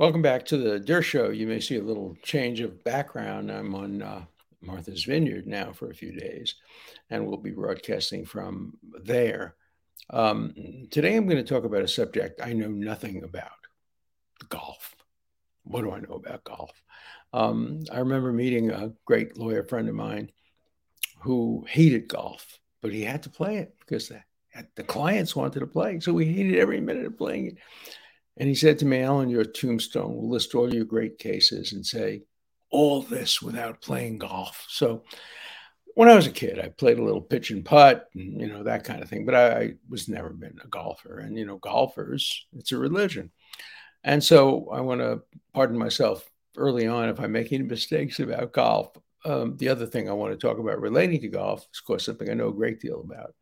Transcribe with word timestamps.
Welcome 0.00 0.22
back 0.22 0.46
to 0.46 0.56
the 0.56 0.80
Dershow. 0.80 1.36
You 1.36 1.46
may 1.46 1.60
see 1.60 1.76
a 1.76 1.82
little 1.82 2.16
change 2.22 2.60
of 2.60 2.82
background. 2.84 3.52
I'm 3.52 3.74
on 3.74 4.00
uh, 4.00 4.24
Martha's 4.62 5.04
Vineyard 5.04 5.46
now 5.46 5.74
for 5.74 5.90
a 5.90 5.94
few 5.94 6.18
days, 6.18 6.54
and 7.10 7.26
we'll 7.26 7.36
be 7.36 7.50
broadcasting 7.50 8.24
from 8.24 8.78
there. 9.04 9.56
Um, 10.08 10.54
today, 10.90 11.14
I'm 11.14 11.26
going 11.26 11.36
to 11.36 11.44
talk 11.44 11.64
about 11.64 11.82
a 11.82 11.86
subject 11.86 12.40
I 12.42 12.54
know 12.54 12.68
nothing 12.68 13.24
about 13.24 13.50
golf. 14.48 14.94
What 15.64 15.82
do 15.82 15.92
I 15.92 16.00
know 16.00 16.14
about 16.14 16.44
golf? 16.44 16.82
Um, 17.34 17.80
I 17.92 17.98
remember 17.98 18.32
meeting 18.32 18.70
a 18.70 18.94
great 19.04 19.36
lawyer 19.36 19.64
friend 19.64 19.86
of 19.86 19.94
mine 19.94 20.32
who 21.18 21.66
hated 21.68 22.08
golf, 22.08 22.58
but 22.80 22.90
he 22.90 23.02
had 23.02 23.24
to 23.24 23.28
play 23.28 23.58
it 23.58 23.74
because 23.80 24.08
the, 24.08 24.22
the 24.76 24.82
clients 24.82 25.36
wanted 25.36 25.60
to 25.60 25.66
play. 25.66 26.00
So 26.00 26.14
we 26.14 26.24
hated 26.24 26.56
every 26.56 26.80
minute 26.80 27.04
of 27.04 27.18
playing 27.18 27.48
it. 27.48 27.58
And 28.36 28.48
he 28.48 28.54
said 28.54 28.78
to 28.78 28.86
me, 28.86 29.00
Alan, 29.00 29.28
your 29.28 29.44
tombstone 29.44 30.16
will 30.16 30.30
list 30.30 30.54
all 30.54 30.72
your 30.72 30.84
great 30.84 31.18
cases 31.18 31.72
and 31.72 31.84
say, 31.84 32.22
all 32.70 33.02
this 33.02 33.42
without 33.42 33.80
playing 33.80 34.18
golf. 34.18 34.64
So 34.68 35.02
when 35.94 36.08
I 36.08 36.14
was 36.14 36.26
a 36.26 36.32
kid, 36.32 36.58
I 36.58 36.68
played 36.68 36.98
a 36.98 37.04
little 37.04 37.20
pitch 37.20 37.50
and 37.50 37.64
putt 37.64 38.08
and, 38.14 38.40
you 38.40 38.46
know, 38.46 38.62
that 38.62 38.84
kind 38.84 39.02
of 39.02 39.08
thing, 39.08 39.26
but 39.26 39.34
I, 39.34 39.60
I 39.60 39.74
was 39.88 40.08
never 40.08 40.30
been 40.30 40.58
a 40.64 40.68
golfer. 40.68 41.18
And, 41.18 41.36
you 41.36 41.44
know, 41.44 41.58
golfers, 41.58 42.46
it's 42.56 42.72
a 42.72 42.78
religion. 42.78 43.30
And 44.04 44.22
so 44.22 44.68
I 44.72 44.80
want 44.80 45.00
to 45.00 45.22
pardon 45.52 45.76
myself 45.76 46.30
early 46.56 46.86
on 46.86 47.08
if 47.08 47.20
I'm 47.20 47.32
making 47.32 47.66
mistakes 47.66 48.20
about 48.20 48.52
golf. 48.52 48.96
Um, 49.24 49.56
the 49.58 49.68
other 49.68 49.84
thing 49.84 50.08
I 50.08 50.14
want 50.14 50.32
to 50.32 50.46
talk 50.46 50.58
about 50.58 50.80
relating 50.80 51.20
to 51.20 51.28
golf 51.28 51.60
is, 51.60 51.80
of 51.80 51.86
course, 51.86 52.06
something 52.06 52.30
I 52.30 52.34
know 52.34 52.48
a 52.48 52.54
great 52.54 52.80
deal 52.80 53.02
about 53.02 53.34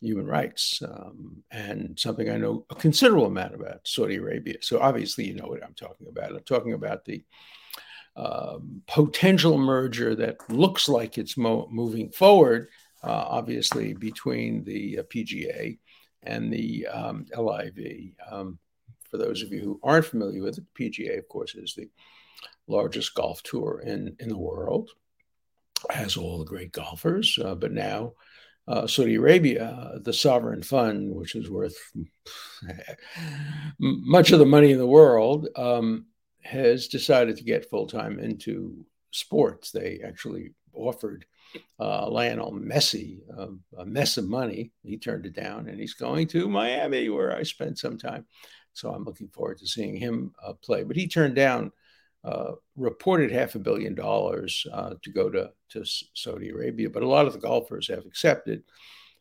human 0.00 0.26
rights 0.26 0.82
um, 0.86 1.42
and 1.50 1.98
something 1.98 2.30
I 2.30 2.36
know 2.36 2.64
a 2.70 2.74
considerable 2.74 3.26
amount 3.26 3.54
about 3.54 3.86
Saudi 3.86 4.16
Arabia. 4.16 4.56
So 4.60 4.80
obviously, 4.80 5.26
you 5.26 5.34
know 5.34 5.46
what 5.46 5.64
I'm 5.64 5.74
talking 5.74 6.06
about. 6.08 6.30
I'm 6.30 6.40
talking 6.40 6.74
about 6.74 7.04
the 7.04 7.24
um, 8.16 8.82
potential 8.86 9.58
merger 9.58 10.14
that 10.16 10.36
looks 10.50 10.88
like 10.88 11.18
it's 11.18 11.36
mo- 11.36 11.68
moving 11.70 12.10
forward, 12.10 12.68
uh, 13.02 13.24
obviously, 13.28 13.94
between 13.94 14.64
the 14.64 15.00
uh, 15.00 15.02
PGA 15.04 15.78
and 16.24 16.52
the 16.52 16.86
um, 16.88 17.26
LIV. 17.36 18.12
Um, 18.30 18.58
for 19.10 19.18
those 19.18 19.42
of 19.42 19.52
you 19.52 19.60
who 19.60 19.80
aren't 19.82 20.06
familiar 20.06 20.42
with 20.42 20.58
it, 20.58 20.64
the 20.74 20.90
PGA, 20.90 21.18
of 21.18 21.28
course, 21.28 21.54
is 21.54 21.74
the 21.74 21.88
largest 22.66 23.14
golf 23.14 23.42
tour 23.42 23.80
in, 23.84 24.14
in 24.20 24.28
the 24.28 24.38
world, 24.38 24.90
has 25.90 26.16
all 26.16 26.38
the 26.38 26.44
great 26.44 26.72
golfers, 26.72 27.38
uh, 27.42 27.54
but 27.54 27.72
now 27.72 28.12
uh, 28.68 28.86
Saudi 28.86 29.14
Arabia, 29.14 29.98
the 30.02 30.12
sovereign 30.12 30.62
fund, 30.62 31.14
which 31.14 31.34
is 31.34 31.50
worth 31.50 31.76
much 33.78 34.30
of 34.30 34.38
the 34.38 34.46
money 34.46 34.72
in 34.72 34.78
the 34.78 34.86
world, 34.86 35.48
um, 35.56 36.06
has 36.42 36.86
decided 36.88 37.36
to 37.36 37.44
get 37.44 37.70
full 37.70 37.86
time 37.86 38.18
into 38.18 38.84
sports. 39.10 39.70
They 39.70 40.00
actually 40.06 40.52
offered 40.74 41.24
uh, 41.80 42.08
Lionel 42.10 42.52
Messi 42.52 43.20
uh, 43.36 43.48
a 43.78 43.86
mess 43.86 44.18
of 44.18 44.28
money. 44.28 44.70
He 44.82 44.98
turned 44.98 45.24
it 45.24 45.34
down, 45.34 45.68
and 45.68 45.80
he's 45.80 45.94
going 45.94 46.26
to 46.28 46.48
Miami, 46.48 47.08
where 47.08 47.34
I 47.34 47.42
spent 47.44 47.78
some 47.78 47.96
time. 47.96 48.26
So 48.74 48.90
I'm 48.90 49.04
looking 49.04 49.28
forward 49.28 49.58
to 49.58 49.66
seeing 49.66 49.96
him 49.96 50.32
uh, 50.44 50.52
play. 50.52 50.84
But 50.84 50.96
he 50.96 51.08
turned 51.08 51.34
down 51.34 51.72
uh, 52.24 52.52
reported 52.76 53.30
half 53.30 53.54
a 53.54 53.60
billion 53.60 53.94
dollars 53.94 54.66
uh, 54.72 54.94
to 55.02 55.10
go 55.10 55.30
to, 55.30 55.50
to 55.70 55.84
Saudi 56.14 56.50
Arabia. 56.50 56.90
But 56.90 57.02
a 57.02 57.08
lot 57.08 57.26
of 57.26 57.32
the 57.32 57.38
golfers 57.38 57.88
have 57.88 58.06
accepted 58.06 58.62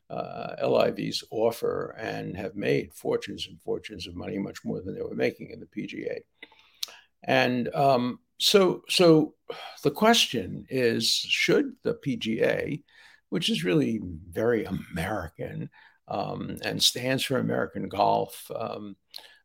uh, 0.09 0.56
LIV's 0.62 1.24
offer 1.31 1.96
and 2.00 2.36
have 2.36 2.56
made 2.56 2.94
fortunes 2.94 3.47
and 3.47 3.59
fortunes 3.62 4.07
of 4.07 4.16
money, 4.16 4.38
much 4.38 4.63
more 4.63 4.81
than 4.81 4.96
they 4.96 5.02
were 5.02 5.16
making 5.16 5.52
in 5.52 5.59
the 5.59 5.66
PGA. 5.66 6.19
And 7.24 7.74
um, 7.75 8.19
so, 8.40 8.84
so 8.90 9.34
the 9.84 9.91
question 9.91 10.66
is 10.69 11.07
should 11.07 11.74
the 11.84 11.96
PGA, 11.96 12.84
which 13.30 13.50
is 13.50 13.63
really 13.63 14.00
very 14.30 14.66
American 14.66 15.69
um, 16.07 16.57
and 16.63 16.81
stands 16.81 17.24
for 17.24 17.38
American 17.38 17.90
golf, 17.90 18.50
um, 18.56 18.96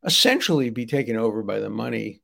essentially 0.05 0.69
be 0.69 0.85
taken 0.85 1.17
over 1.17 1.43
by 1.43 1.59
the 1.59 1.69
money 1.69 2.21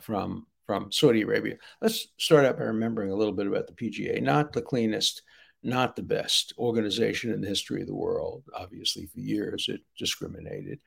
from 0.00 0.46
from 0.66 0.90
Saudi 0.90 1.22
Arabia. 1.22 1.56
Let's 1.80 2.08
start 2.18 2.44
out 2.44 2.58
by 2.58 2.64
remembering 2.64 3.10
a 3.10 3.16
little 3.16 3.32
bit 3.32 3.46
about 3.46 3.66
the 3.66 3.72
PGA, 3.72 4.20
not 4.20 4.52
the 4.52 4.62
cleanest, 4.62 5.22
not 5.62 5.96
the 5.96 6.02
best 6.02 6.52
organization 6.58 7.32
in 7.32 7.40
the 7.40 7.48
history 7.48 7.80
of 7.80 7.86
the 7.86 7.94
world. 7.94 8.44
Obviously, 8.54 9.06
for 9.06 9.20
years 9.20 9.66
it 9.68 9.80
discriminated 9.98 10.80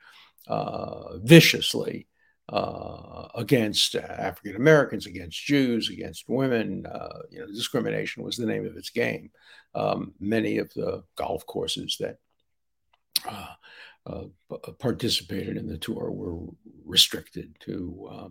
uh, 0.48 1.18
viciously 1.20 2.08
uh, 2.50 3.28
against 3.36 3.96
African 3.96 4.56
Americans, 4.56 5.06
against 5.06 5.44
Jews, 5.46 5.90
against 5.90 6.28
women. 6.28 6.86
Uh, 6.86 7.20
you 7.30 7.40
know, 7.40 7.48
discrimination 7.48 8.24
was 8.24 8.38
the 8.38 8.46
name 8.46 8.66
of 8.66 8.76
its 8.76 8.90
game. 8.90 9.32
Um, 9.76 10.14
many 10.20 10.58
of 10.58 10.74
the 10.74 11.04
golf 11.16 11.46
courses 11.46 11.98
that 12.00 12.18
uh, 14.06 14.24
uh, 14.50 14.72
participated 14.80 15.58
in 15.58 15.68
the 15.68 15.78
tour 15.78 16.10
were 16.10 16.52
restricted 16.86 17.54
to 17.60 18.10
uh, 18.12 18.28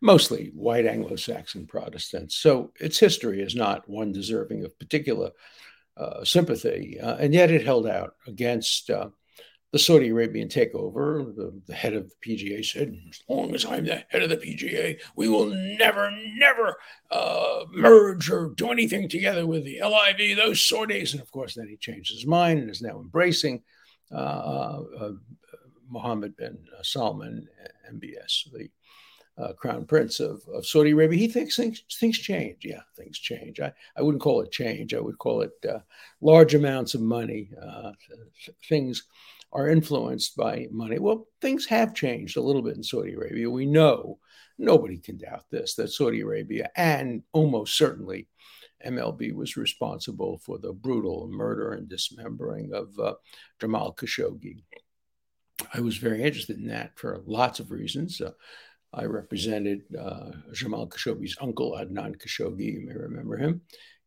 mostly 0.00 0.50
white 0.54 0.86
Anglo 0.86 1.14
Saxon 1.14 1.66
Protestants. 1.66 2.36
So 2.36 2.72
its 2.80 2.98
history 2.98 3.40
is 3.40 3.54
not 3.54 3.88
one 3.88 4.12
deserving 4.12 4.64
of 4.64 4.78
particular 4.78 5.30
uh, 5.96 6.24
sympathy, 6.24 6.98
uh, 6.98 7.16
and 7.16 7.34
yet 7.34 7.50
it 7.50 7.64
held 7.64 7.86
out 7.86 8.14
against 8.26 8.88
the 8.88 9.78
Saudi 9.78 10.08
Arabian 10.08 10.48
takeover. 10.48 11.36
The, 11.36 11.60
the, 11.66 11.74
head 11.74 11.94
of 11.94 12.10
the 12.10 12.16
PGA 12.26 12.64
said, 12.64 12.96
As 13.10 13.20
long 13.28 13.54
as 13.54 13.64
I'm 13.66 13.84
the 13.84 14.02
head 14.08 14.22
of 14.22 14.30
the 14.30 14.36
PGA, 14.38 14.98
we 15.14 15.28
will 15.28 15.46
never, 15.46 16.10
never 16.34 16.76
merge 17.72 18.30
or 18.30 18.48
do 18.56 18.70
anything 18.70 19.08
together 19.08 19.46
with 19.46 19.64
the 19.64 19.80
LIV, 19.80 20.36
those 20.36 20.58
Saudis. 20.58 21.12
And 21.12 21.20
of 21.20 21.30
course, 21.30 21.54
then 21.54 21.68
he 21.68 21.76
changed 21.76 22.12
his 22.12 22.26
mind 22.26 22.58
and 22.58 22.70
is 22.70 22.82
now 22.82 22.98
embracing 22.98 23.62
Mohammed 25.88 26.36
bin 26.36 26.58
Salman, 26.82 27.48
MBS, 27.92 28.50
the 28.52 28.68
uh, 29.38 29.52
crown 29.54 29.86
prince 29.86 30.20
of, 30.20 30.42
of 30.52 30.66
Saudi 30.66 30.90
Arabia, 30.90 31.18
he 31.18 31.28
thinks 31.28 31.56
things, 31.56 31.82
things 31.98 32.18
change. 32.18 32.58
Yeah, 32.64 32.82
things 32.96 33.18
change. 33.18 33.60
I, 33.60 33.72
I 33.96 34.02
wouldn't 34.02 34.22
call 34.22 34.42
it 34.42 34.52
change. 34.52 34.94
I 34.94 35.00
would 35.00 35.18
call 35.18 35.42
it 35.42 35.52
uh, 35.68 35.78
large 36.20 36.54
amounts 36.54 36.94
of 36.94 37.00
money. 37.00 37.50
Uh, 37.60 37.92
things 38.68 39.04
are 39.52 39.68
influenced 39.68 40.36
by 40.36 40.68
money. 40.70 40.98
Well, 40.98 41.26
things 41.40 41.66
have 41.66 41.94
changed 41.94 42.36
a 42.36 42.42
little 42.42 42.62
bit 42.62 42.76
in 42.76 42.82
Saudi 42.82 43.14
Arabia. 43.14 43.50
We 43.50 43.66
know, 43.66 44.18
nobody 44.58 44.98
can 44.98 45.16
doubt 45.18 45.44
this, 45.50 45.74
that 45.74 45.90
Saudi 45.90 46.20
Arabia 46.20 46.70
and 46.76 47.22
almost 47.32 47.76
certainly 47.76 48.28
MBS 48.86 49.34
was 49.34 49.56
responsible 49.56 50.38
for 50.38 50.58
the 50.58 50.72
brutal 50.72 51.28
murder 51.28 51.72
and 51.72 51.88
dismembering 51.88 52.72
of 52.72 52.98
uh, 52.98 53.14
Jamal 53.60 53.94
Khashoggi. 53.94 54.62
I 55.74 55.80
was 55.80 55.98
very 55.98 56.22
interested 56.22 56.58
in 56.58 56.68
that 56.68 56.98
for 56.98 57.20
lots 57.26 57.60
of 57.60 57.70
reasons. 57.70 58.20
Uh, 58.20 58.30
I 58.92 59.04
represented 59.04 59.82
uh, 59.98 60.30
Jamal 60.52 60.88
Khashoggi's 60.88 61.36
uncle, 61.40 61.72
Adnan 61.72 62.16
Khashoggi. 62.16 62.72
You 62.74 62.86
may 62.86 62.94
remember 62.94 63.36
him. 63.36 63.60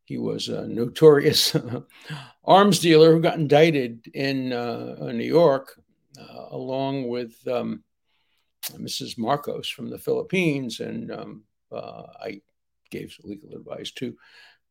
He 0.05 0.17
was 0.17 0.50
a 0.50 0.67
notorious 0.67 1.55
arms 2.45 2.79
dealer 2.79 3.13
who 3.13 3.21
got 3.21 3.38
indicted 3.38 4.07
in 4.13 4.51
uh, 4.51 5.11
New 5.13 5.23
York, 5.23 5.79
uh, 6.19 6.47
along 6.51 7.07
with 7.07 7.35
um, 7.47 7.83
Mrs. 8.71 9.17
Marcos 9.17 9.69
from 9.69 9.89
the 9.89 9.97
Philippines. 9.97 10.79
And 10.79 11.11
um, 11.11 11.44
uh, 11.71 12.03
I 12.21 12.41
gave 12.91 13.15
legal 13.23 13.53
advice 13.53 13.91
to 13.91 14.15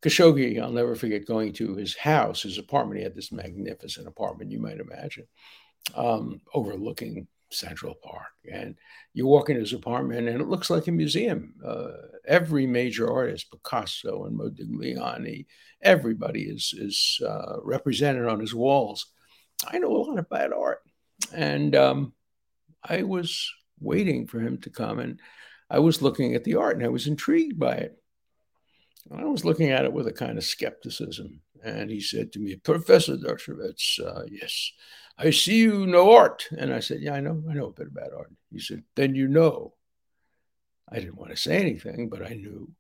Khashoggi, 0.03 0.61
I'll 0.61 0.73
never 0.73 0.97
forget 0.97 1.27
going 1.27 1.53
to 1.55 1.77
his 1.77 1.97
house, 1.97 2.43
his 2.43 2.59
apartment. 2.59 2.99
He 2.99 3.05
had 3.05 3.15
this 3.15 3.31
magnificent 3.31 4.09
apartment, 4.09 4.51
you 4.51 4.59
might 4.59 4.81
imagine, 4.81 5.29
um, 5.95 6.41
overlooking 6.53 7.29
Central 7.53 7.95
Park. 8.03 8.33
And 8.51 8.77
you 9.15 9.27
walk 9.27 9.51
in 9.51 9.57
his 9.57 9.73
apartment, 9.73 10.29
and 10.29 10.41
it 10.41 10.49
looks 10.49 10.71
like 10.71 10.87
a 10.89 10.93
museum. 10.93 11.55
Uh, 11.65 11.89
every 12.27 12.67
major 12.67 13.13
artist, 13.13 13.51
Picasso 13.51 14.25
and 14.25 14.39
Modigliani, 14.39 15.47
everybody 15.83 16.43
is 16.43 16.75
is 16.77 17.21
uh, 17.27 17.57
represented 17.63 18.27
on 18.27 18.41
his 18.41 18.55
walls. 18.55 19.07
I 19.67 19.79
know 19.79 19.95
a 19.95 19.99
lot 19.99 20.19
about 20.19 20.53
art, 20.53 20.81
and 21.35 21.75
um, 21.77 22.13
I 22.83 23.03
was 23.03 23.51
waiting 23.81 24.27
for 24.27 24.41
him 24.41 24.59
to 24.59 24.71
come. 24.71 24.99
And 24.99 25.21
I 25.71 25.79
was 25.79 26.03
looking 26.03 26.35
at 26.35 26.45
the 26.45 26.57
art 26.57 26.77
and 26.77 26.85
I 26.85 26.89
was 26.89 27.07
intrigued 27.07 27.59
by 27.59 27.75
it. 27.75 27.99
I 29.11 29.25
was 29.25 29.45
looking 29.45 29.71
at 29.71 29.85
it 29.85 29.93
with 29.93 30.07
a 30.07 30.13
kind 30.13 30.39
of 30.39 30.45
skepticism. 30.45 31.41
And 31.65 31.91
he 31.91 32.01
said 32.01 32.33
to 32.33 32.41
me, 32.41 32.57
Professor 32.57 33.17
Dershowitz, 33.17 34.01
uh, 34.01 34.25
yes, 34.31 34.73
I 35.19 35.31
see 35.31 35.59
you 35.59 35.87
know 35.87 36.13
art. 36.13 36.49
And 36.57 36.73
I 36.73 36.81
said, 36.81 37.01
Yeah, 37.01 37.15
I 37.15 37.21
know. 37.21 37.43
I 37.49 37.55
know 37.55 37.67
a 37.67 37.73
bit 37.73 37.89
about 37.89 38.15
art. 38.17 38.33
He 38.51 38.59
said, 38.59 38.83
Then 38.95 39.15
you 39.15 39.29
know. 39.29 39.75
I 40.91 40.97
didn't 40.97 41.17
want 41.17 41.31
to 41.31 41.37
say 41.37 41.57
anything, 41.57 42.09
but 42.09 42.23
I 42.23 42.35
knew. 42.35 42.71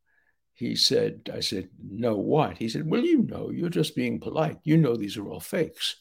He 0.55 0.77
said, 0.77 1.31
I 1.33 1.41
said, 1.41 1.71
No, 1.83 2.17
what? 2.17 2.59
He 2.59 2.69
said, 2.69 2.89
Well, 2.89 3.03
you 3.03 3.23
know, 3.23 3.51
you're 3.51 3.71
just 3.71 3.97
being 3.97 4.21
polite. 4.21 4.59
You 4.65 4.77
know 4.77 4.97
these 4.97 5.17
are 5.17 5.27
all 5.27 5.41
fakes. 5.41 5.97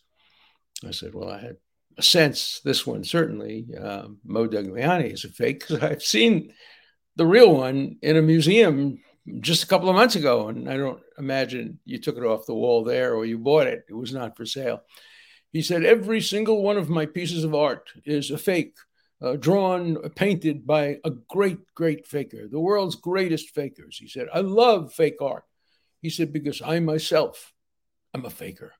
I 0.85 0.91
said, 0.91 1.13
Well, 1.13 1.29
I 1.29 1.39
had 1.39 1.57
a 1.97 2.03
sense, 2.03 2.61
this 2.63 2.85
one 2.85 3.03
certainly, 3.03 3.67
uh, 3.79 4.07
Modigliani 4.27 5.13
is 5.13 5.25
a 5.25 5.29
fake 5.29 5.59
because 5.67 5.83
I've 5.89 6.03
seen 6.03 6.53
the 7.15 7.25
real 7.25 7.53
one 7.53 7.97
in 8.01 8.17
a 8.17 8.21
museum 8.21 8.99
just 9.39 9.63
a 9.63 9.67
couple 9.67 9.89
of 9.89 9.95
months 9.95 10.15
ago. 10.15 10.47
And 10.47 10.69
I 10.69 10.77
don't 10.77 11.01
imagine 11.17 11.79
you 11.85 11.99
took 11.99 12.17
it 12.17 12.23
off 12.23 12.45
the 12.45 12.55
wall 12.55 12.83
there 12.83 13.15
or 13.15 13.25
you 13.25 13.37
bought 13.37 13.67
it. 13.67 13.85
It 13.89 13.93
was 13.93 14.13
not 14.13 14.35
for 14.35 14.45
sale. 14.45 14.81
He 15.51 15.61
said, 15.61 15.83
Every 15.83 16.21
single 16.21 16.61
one 16.61 16.77
of 16.77 16.89
my 16.89 17.05
pieces 17.05 17.43
of 17.43 17.53
art 17.53 17.91
is 18.05 18.31
a 18.31 18.37
fake, 18.37 18.75
uh, 19.21 19.35
drawn, 19.35 19.97
painted 20.11 20.65
by 20.65 20.97
a 21.03 21.11
great, 21.29 21.59
great 21.75 22.07
faker, 22.07 22.47
the 22.47 22.59
world's 22.59 22.95
greatest 22.95 23.49
fakers. 23.49 23.97
He 23.97 24.07
said, 24.07 24.27
I 24.33 24.39
love 24.39 24.93
fake 24.93 25.21
art. 25.21 25.43
He 26.01 26.09
said, 26.09 26.33
Because 26.33 26.61
I 26.61 26.79
myself 26.79 27.53
am 28.13 28.25
a 28.25 28.29
faker. 28.29 28.73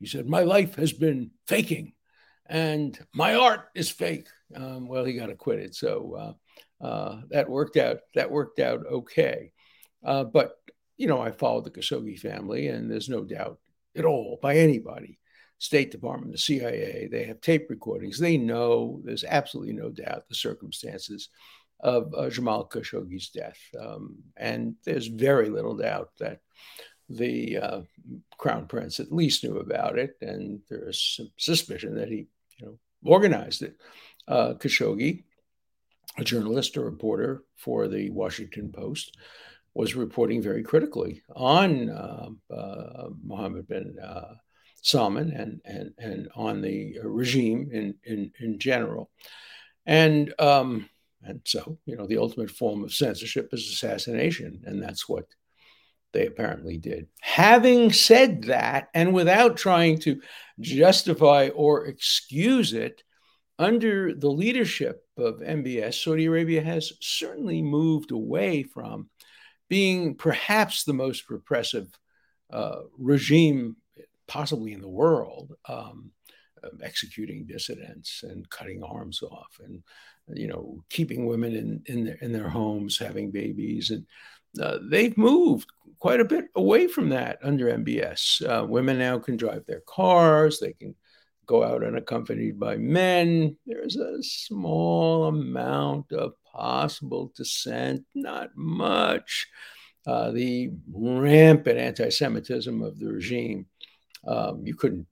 He 0.00 0.06
said, 0.06 0.28
My 0.28 0.42
life 0.42 0.76
has 0.76 0.92
been 0.92 1.30
faking 1.46 1.94
and 2.46 2.98
my 3.14 3.34
art 3.34 3.68
is 3.74 3.90
fake. 3.90 4.28
Um, 4.54 4.86
well, 4.86 5.04
he 5.04 5.14
got 5.14 5.30
acquitted. 5.30 5.74
So 5.74 6.36
uh, 6.82 6.84
uh, 6.84 7.20
that 7.30 7.48
worked 7.48 7.76
out. 7.76 7.98
That 8.14 8.30
worked 8.30 8.58
out 8.58 8.80
okay. 8.86 9.52
Uh, 10.04 10.24
but, 10.24 10.56
you 10.96 11.06
know, 11.06 11.20
I 11.20 11.30
followed 11.30 11.64
the 11.64 11.70
Khashoggi 11.70 12.18
family, 12.18 12.68
and 12.68 12.90
there's 12.90 13.08
no 13.08 13.24
doubt 13.24 13.58
at 13.96 14.04
all 14.04 14.38
by 14.42 14.56
anybody 14.56 15.18
State 15.64 15.90
Department, 15.90 16.30
the 16.30 16.36
CIA, 16.36 17.08
they 17.10 17.24
have 17.24 17.40
tape 17.40 17.70
recordings. 17.70 18.18
They 18.18 18.36
know 18.36 19.00
there's 19.02 19.24
absolutely 19.24 19.72
no 19.72 19.88
doubt 19.88 20.28
the 20.28 20.34
circumstances 20.34 21.30
of 21.80 22.12
uh, 22.14 22.28
Jamal 22.28 22.68
Khashoggi's 22.68 23.30
death. 23.30 23.56
Um, 23.80 24.16
and 24.36 24.74
there's 24.84 25.06
very 25.06 25.48
little 25.48 25.74
doubt 25.74 26.10
that 26.18 26.40
the 27.08 27.56
uh, 27.56 27.80
crown 28.36 28.66
prince 28.66 29.00
at 29.00 29.10
least 29.10 29.42
knew 29.42 29.56
about 29.56 29.98
it. 29.98 30.18
And 30.20 30.60
there 30.68 30.86
is 30.86 31.00
some 31.00 31.30
suspicion 31.38 31.94
that 31.94 32.08
he 32.08 32.26
you 32.58 32.66
know, 32.66 32.78
organized 33.02 33.62
it. 33.62 33.76
Uh, 34.28 34.52
Khashoggi, 34.58 35.24
a 36.18 36.24
journalist, 36.24 36.76
a 36.76 36.82
reporter 36.82 37.42
for 37.56 37.88
the 37.88 38.10
Washington 38.10 38.70
Post, 38.70 39.16
was 39.72 39.96
reporting 39.96 40.42
very 40.42 40.62
critically 40.62 41.22
on 41.34 41.88
uh, 41.88 42.28
uh, 42.52 43.08
Mohammed 43.22 43.66
bin 43.66 43.96
uh, 43.98 44.34
Salman 44.84 45.32
and, 45.32 45.60
and, 45.64 45.94
and 45.96 46.28
on 46.36 46.60
the 46.60 46.98
regime 47.02 47.70
in, 47.72 47.94
in, 48.04 48.30
in 48.38 48.58
general. 48.58 49.10
And, 49.86 50.32
um, 50.38 50.90
and 51.22 51.40
so, 51.44 51.78
you 51.86 51.96
know, 51.96 52.06
the 52.06 52.18
ultimate 52.18 52.50
form 52.50 52.84
of 52.84 52.92
censorship 52.92 53.48
is 53.52 53.62
assassination. 53.62 54.60
And 54.66 54.82
that's 54.82 55.08
what 55.08 55.24
they 56.12 56.26
apparently 56.26 56.76
did. 56.76 57.06
Having 57.22 57.92
said 57.92 58.42
that, 58.44 58.88
and 58.92 59.14
without 59.14 59.56
trying 59.56 60.00
to 60.00 60.20
justify 60.60 61.48
or 61.54 61.86
excuse 61.86 62.74
it, 62.74 63.02
under 63.58 64.14
the 64.14 64.30
leadership 64.30 65.02
of 65.16 65.36
MBS, 65.36 65.94
Saudi 65.94 66.26
Arabia 66.26 66.60
has 66.60 66.92
certainly 67.00 67.62
moved 67.62 68.10
away 68.10 68.64
from 68.64 69.08
being 69.70 70.14
perhaps 70.14 70.84
the 70.84 70.92
most 70.92 71.30
repressive 71.30 71.88
uh, 72.52 72.80
regime 72.98 73.76
possibly 74.26 74.72
in 74.72 74.80
the 74.80 74.88
world, 74.88 75.54
um, 75.68 76.10
um, 76.64 76.78
executing 76.82 77.46
dissidents 77.46 78.22
and 78.22 78.48
cutting 78.50 78.82
arms 78.82 79.22
off, 79.22 79.58
and 79.64 79.82
you 80.34 80.46
know 80.46 80.82
keeping 80.90 81.26
women 81.26 81.54
in 81.54 81.82
in 81.86 82.04
their, 82.04 82.16
in 82.16 82.32
their 82.32 82.48
homes, 82.48 82.98
having 82.98 83.30
babies, 83.30 83.90
and 83.90 84.06
uh, 84.60 84.78
they've 84.90 85.16
moved 85.18 85.68
quite 85.98 86.20
a 86.20 86.24
bit 86.24 86.46
away 86.54 86.86
from 86.86 87.08
that 87.10 87.38
under 87.42 87.66
MBS. 87.66 88.42
Uh, 88.46 88.66
women 88.66 88.98
now 88.98 89.18
can 89.18 89.36
drive 89.36 89.64
their 89.66 89.82
cars; 89.86 90.58
they 90.58 90.72
can 90.72 90.94
go 91.46 91.62
out 91.62 91.84
unaccompanied 91.84 92.58
by 92.58 92.76
men. 92.76 93.56
There's 93.66 93.96
a 93.96 94.22
small 94.22 95.26
amount 95.26 96.12
of 96.12 96.32
possible 96.44 97.32
dissent, 97.36 98.04
not 98.14 98.50
much. 98.56 99.46
Uh, 100.06 100.30
the 100.30 100.70
rampant 100.92 101.78
anti 101.78 102.10
Semitism 102.10 102.82
of 102.82 102.98
the 102.98 103.06
regime 103.06 103.66
um, 104.26 104.62
you 104.64 104.74
couldn't 104.74 105.06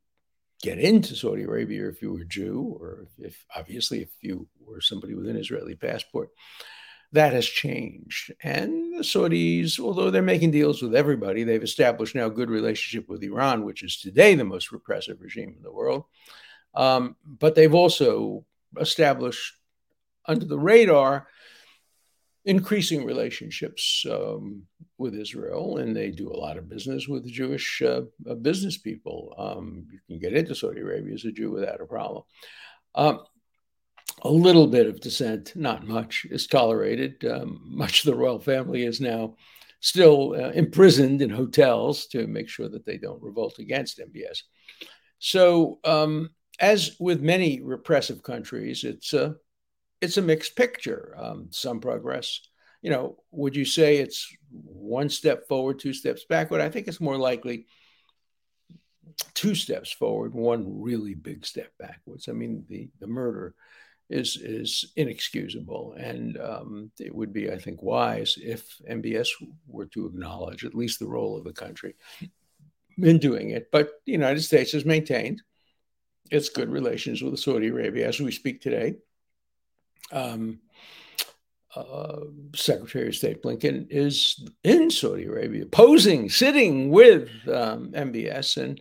get 0.62 0.78
into 0.78 1.16
Saudi 1.16 1.42
Arabia 1.42 1.88
if 1.88 2.00
you 2.00 2.12
were 2.12 2.24
Jew, 2.24 2.76
or 2.80 3.06
if 3.18 3.44
obviously 3.54 4.02
if 4.02 4.10
you 4.20 4.46
were 4.64 4.80
somebody 4.80 5.14
with 5.14 5.28
an 5.28 5.36
Israeli 5.36 5.74
passport. 5.74 6.30
That 7.12 7.34
has 7.34 7.44
changed. 7.44 8.32
And 8.42 8.94
the 8.94 9.02
Saudis, 9.02 9.78
although 9.78 10.10
they're 10.10 10.22
making 10.22 10.52
deals 10.52 10.80
with 10.80 10.94
everybody, 10.94 11.44
they've 11.44 11.62
established 11.62 12.14
now 12.14 12.26
a 12.26 12.30
good 12.30 12.48
relationship 12.48 13.06
with 13.06 13.22
Iran, 13.22 13.64
which 13.64 13.82
is 13.82 13.98
today 13.98 14.34
the 14.34 14.44
most 14.44 14.72
repressive 14.72 15.20
regime 15.20 15.52
in 15.54 15.62
the 15.62 15.72
world. 15.72 16.04
Um, 16.74 17.16
but 17.26 17.54
they've 17.54 17.74
also 17.74 18.46
established 18.80 19.56
under 20.26 20.46
the 20.46 20.58
radar 20.58 21.26
increasing 22.44 23.04
relationships 23.04 24.04
um, 24.10 24.62
with 24.98 25.14
Israel, 25.14 25.78
and 25.78 25.94
they 25.94 26.10
do 26.10 26.30
a 26.30 26.36
lot 26.36 26.56
of 26.56 26.68
business 26.68 27.06
with 27.06 27.26
Jewish 27.26 27.82
uh, 27.82 28.02
uh, 28.28 28.34
business 28.34 28.78
people. 28.78 29.34
Um, 29.38 29.86
you 29.90 30.00
can 30.08 30.18
get 30.18 30.36
into 30.36 30.54
Saudi 30.54 30.80
Arabia 30.80 31.14
as 31.14 31.24
a 31.24 31.32
Jew 31.32 31.50
without 31.50 31.80
a 31.80 31.86
problem. 31.86 32.24
Um, 32.94 33.20
a 34.22 34.30
little 34.30 34.66
bit 34.66 34.86
of 34.86 35.00
dissent, 35.00 35.52
not 35.56 35.86
much, 35.86 36.26
is 36.30 36.46
tolerated. 36.46 37.24
Um, 37.24 37.60
much 37.64 38.00
of 38.00 38.06
the 38.06 38.18
royal 38.18 38.38
family 38.38 38.84
is 38.84 39.00
now 39.00 39.36
still 39.80 40.34
uh, 40.34 40.50
imprisoned 40.50 41.22
in 41.22 41.30
hotels 41.30 42.06
to 42.06 42.26
make 42.26 42.48
sure 42.48 42.68
that 42.68 42.86
they 42.86 42.98
don't 42.98 43.22
revolt 43.22 43.58
against 43.58 43.98
MBS. 43.98 44.42
So, 45.18 45.78
um, 45.84 46.30
as 46.60 46.96
with 47.00 47.20
many 47.20 47.60
repressive 47.60 48.22
countries, 48.22 48.84
it's 48.84 49.14
a 49.14 49.36
it's 50.02 50.16
a 50.16 50.22
mixed 50.22 50.56
picture. 50.56 51.14
Um, 51.16 51.46
some 51.50 51.80
progress. 51.80 52.40
You 52.82 52.90
know, 52.90 53.16
would 53.30 53.54
you 53.54 53.64
say 53.64 53.98
it's 53.98 54.28
one 54.50 55.08
step 55.08 55.46
forward, 55.48 55.78
two 55.78 55.94
steps 55.94 56.24
backward? 56.28 56.60
I 56.60 56.68
think 56.68 56.88
it's 56.88 57.00
more 57.00 57.16
likely 57.16 57.66
two 59.34 59.54
steps 59.54 59.92
forward, 59.92 60.34
one 60.34 60.82
really 60.82 61.14
big 61.14 61.46
step 61.46 61.72
backwards. 61.78 62.28
I 62.28 62.32
mean, 62.32 62.64
the 62.68 62.90
the 62.98 63.06
murder 63.06 63.54
is 64.10 64.36
is 64.36 64.92
inexcusable, 64.96 65.94
and 65.96 66.36
um, 66.38 66.90
it 66.98 67.14
would 67.14 67.32
be, 67.32 67.52
I 67.52 67.58
think, 67.58 67.80
wise 67.80 68.36
if 68.42 68.78
MBS 68.90 69.28
were 69.68 69.86
to 69.86 70.06
acknowledge 70.06 70.64
at 70.64 70.74
least 70.74 70.98
the 70.98 71.06
role 71.06 71.38
of 71.38 71.44
the 71.44 71.52
country 71.52 71.94
in 72.98 73.18
doing 73.18 73.50
it. 73.50 73.70
But 73.70 73.90
the 74.04 74.12
United 74.12 74.42
States 74.42 74.72
has 74.72 74.84
maintained 74.84 75.40
its 76.32 76.48
good 76.48 76.70
relations 76.70 77.22
with 77.22 77.38
Saudi 77.38 77.68
Arabia 77.68 78.08
as 78.08 78.18
we 78.18 78.32
speak 78.32 78.60
today 78.60 78.96
um, 80.10 80.58
uh, 81.74 82.20
Secretary 82.54 83.08
of 83.08 83.14
State 83.14 83.42
Blinken 83.42 83.86
is 83.90 84.46
in 84.62 84.90
Saudi 84.90 85.24
Arabia, 85.24 85.66
posing, 85.66 86.28
sitting 86.28 86.90
with 86.90 87.30
um, 87.48 87.92
MBS 87.92 88.58
and 88.62 88.80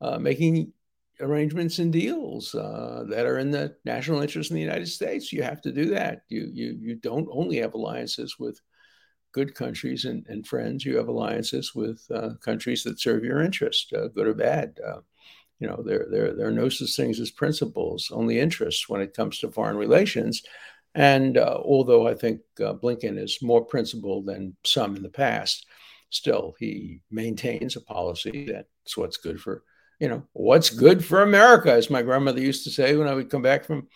uh, 0.00 0.18
making 0.18 0.72
arrangements 1.20 1.80
and 1.80 1.92
deals 1.92 2.54
uh, 2.54 3.04
that 3.08 3.26
are 3.26 3.38
in 3.38 3.50
the 3.50 3.74
national 3.84 4.20
interest 4.20 4.50
in 4.50 4.54
the 4.54 4.62
United 4.62 4.86
States. 4.86 5.32
You 5.32 5.42
have 5.42 5.60
to 5.62 5.72
do 5.72 5.86
that. 5.86 6.22
You 6.28 6.48
you 6.52 6.78
you 6.80 6.94
don't 6.94 7.28
only 7.32 7.56
have 7.56 7.74
alliances 7.74 8.38
with 8.38 8.60
good 9.32 9.54
countries 9.54 10.04
and, 10.04 10.24
and 10.28 10.46
friends. 10.46 10.84
You 10.84 10.96
have 10.96 11.08
alliances 11.08 11.74
with 11.74 12.06
uh, 12.14 12.30
countries 12.40 12.84
that 12.84 13.00
serve 13.00 13.24
your 13.24 13.40
interest, 13.40 13.92
uh, 13.92 14.08
good 14.08 14.28
or 14.28 14.34
bad. 14.34 14.78
You 15.58 15.66
know, 15.68 15.82
there, 15.84 16.06
there, 16.10 16.34
there 16.34 16.46
are 16.46 16.52
no 16.52 16.68
such 16.68 16.94
things 16.94 17.18
as 17.20 17.30
principles, 17.30 18.10
only 18.12 18.38
interests 18.38 18.88
when 18.88 19.00
it 19.00 19.14
comes 19.14 19.38
to 19.40 19.50
foreign 19.50 19.76
relations. 19.76 20.42
And 20.94 21.36
uh, 21.36 21.58
although 21.62 22.08
I 22.08 22.14
think 22.14 22.40
uh, 22.60 22.74
Blinken 22.74 23.18
is 23.18 23.42
more 23.42 23.64
principled 23.64 24.26
than 24.26 24.56
some 24.64 24.96
in 24.96 25.02
the 25.02 25.08
past, 25.08 25.66
still 26.10 26.54
he 26.58 27.00
maintains 27.10 27.76
a 27.76 27.80
policy 27.80 28.46
that's 28.50 28.96
what's 28.96 29.16
good 29.16 29.40
for, 29.40 29.62
you 30.00 30.08
know, 30.08 30.22
what's 30.32 30.70
good 30.70 31.04
for 31.04 31.22
America, 31.22 31.72
as 31.72 31.90
my 31.90 32.02
grandmother 32.02 32.40
used 32.40 32.64
to 32.64 32.70
say 32.70 32.96
when 32.96 33.08
I 33.08 33.14
would 33.14 33.30
come 33.30 33.42
back 33.42 33.64
from 33.64 33.88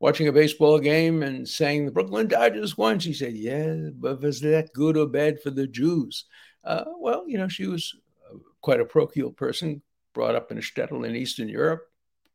watching 0.00 0.28
a 0.28 0.32
baseball 0.32 0.78
game 0.78 1.22
and 1.22 1.46
saying 1.46 1.84
the 1.84 1.92
Brooklyn 1.92 2.26
Dodgers 2.26 2.76
won. 2.76 2.98
She 2.98 3.12
said, 3.12 3.34
"Yeah, 3.34 3.90
but 3.94 4.20
was 4.20 4.40
that 4.40 4.72
good 4.72 4.96
or 4.96 5.06
bad 5.06 5.40
for 5.40 5.50
the 5.50 5.66
Jews?" 5.66 6.24
Uh, 6.64 6.84
well, 6.98 7.24
you 7.28 7.38
know, 7.38 7.48
she 7.48 7.66
was 7.66 7.94
uh, 8.28 8.36
quite 8.60 8.80
a 8.80 8.84
parochial 8.84 9.30
person, 9.30 9.82
brought 10.14 10.34
up 10.34 10.50
in 10.50 10.58
a 10.58 10.60
shtetl 10.60 11.06
in 11.06 11.16
Eastern 11.16 11.48
Europe, 11.48 11.86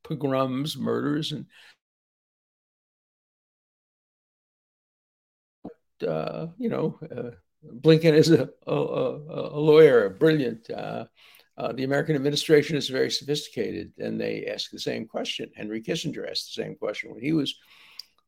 pogroms, 0.03 0.77
murders, 0.77 1.31
and 1.31 1.45
uh, 6.05 6.47
you 6.57 6.69
know, 6.69 6.99
uh, 7.15 7.31
Blinken 7.81 8.13
is 8.13 8.29
a, 8.29 8.49
a, 8.67 8.73
a 8.73 9.59
lawyer, 9.59 10.09
brilliant. 10.09 10.69
Uh, 10.69 11.05
uh, 11.57 11.71
the 11.71 11.85
American 11.85 12.15
administration 12.15 12.75
is 12.75 12.89
very 12.89 13.09
sophisticated, 13.09 13.93
and 13.97 14.19
they 14.19 14.45
ask 14.45 14.71
the 14.71 14.79
same 14.79 15.07
question. 15.07 15.49
Henry 15.55 15.81
Kissinger 15.81 16.29
asked 16.29 16.53
the 16.53 16.61
same 16.61 16.75
question 16.75 17.11
when 17.11 17.23
he 17.23 17.31
was 17.31 17.55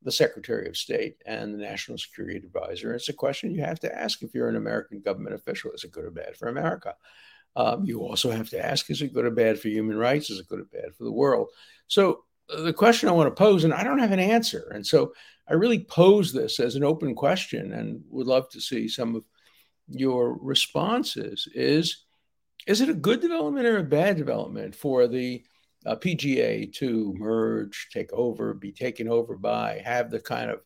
the 0.03 0.11
Secretary 0.11 0.67
of 0.69 0.77
State 0.77 1.17
and 1.25 1.53
the 1.53 1.57
National 1.57 1.97
Security 1.97 2.37
Advisor. 2.37 2.93
It's 2.93 3.09
a 3.09 3.13
question 3.13 3.51
you 3.51 3.61
have 3.61 3.79
to 3.81 3.93
ask 3.93 4.21
if 4.21 4.33
you're 4.33 4.47
an 4.47 4.55
American 4.55 5.01
government 5.01 5.35
official: 5.35 5.71
Is 5.71 5.83
it 5.83 5.91
good 5.91 6.05
or 6.05 6.11
bad 6.11 6.37
for 6.37 6.47
America? 6.47 6.95
Um, 7.55 7.85
you 7.85 8.01
also 8.01 8.31
have 8.31 8.49
to 8.49 8.63
ask: 8.63 8.89
Is 8.89 9.01
it 9.01 9.13
good 9.13 9.25
or 9.25 9.31
bad 9.31 9.59
for 9.59 9.69
human 9.69 9.97
rights? 9.97 10.29
Is 10.29 10.39
it 10.39 10.47
good 10.47 10.59
or 10.59 10.65
bad 10.65 10.95
for 10.95 11.03
the 11.03 11.11
world? 11.11 11.49
So 11.87 12.23
uh, 12.53 12.61
the 12.61 12.73
question 12.73 13.09
I 13.09 13.13
want 13.13 13.27
to 13.27 13.43
pose, 13.43 13.63
and 13.63 13.73
I 13.73 13.83
don't 13.83 13.99
have 13.99 14.11
an 14.11 14.19
answer, 14.19 14.71
and 14.73 14.85
so 14.85 15.13
I 15.49 15.53
really 15.53 15.79
pose 15.85 16.33
this 16.33 16.59
as 16.59 16.75
an 16.75 16.83
open 16.83 17.15
question, 17.15 17.73
and 17.73 18.03
would 18.09 18.27
love 18.27 18.49
to 18.49 18.61
see 18.61 18.87
some 18.87 19.15
of 19.15 19.23
your 19.87 20.37
responses. 20.41 21.47
Is 21.53 22.03
is 22.67 22.81
it 22.81 22.89
a 22.89 22.93
good 22.93 23.21
development 23.21 23.65
or 23.65 23.77
a 23.77 23.83
bad 23.83 24.17
development 24.17 24.75
for 24.75 25.07
the 25.07 25.43
uh, 25.85 25.95
PGA 25.95 26.71
to 26.73 27.13
merge, 27.17 27.87
take 27.93 28.11
over, 28.11 28.53
be 28.53 28.73
taken 28.73 29.07
over 29.07 29.37
by, 29.37 29.81
have 29.85 30.11
the 30.11 30.19
kind 30.19 30.51
of 30.51 30.59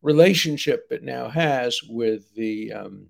relationship 0.00 0.86
it 0.90 1.02
now 1.02 1.28
has 1.28 1.80
with 1.88 2.32
the 2.34 2.72
um, 2.72 3.08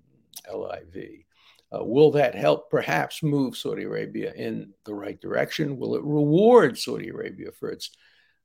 LIV? 0.51 1.25
Uh, 1.71 1.83
will 1.83 2.11
that 2.11 2.33
help 2.33 2.69
perhaps 2.69 3.21
move 3.21 3.55
Saudi 3.55 3.83
Arabia 3.83 4.33
in 4.33 4.73
the 4.85 4.93
right 4.93 5.19
direction? 5.21 5.77
Will 5.77 5.95
it 5.95 6.03
reward 6.03 6.77
Saudi 6.77 7.09
Arabia 7.09 7.51
for 7.51 7.69
its 7.69 7.91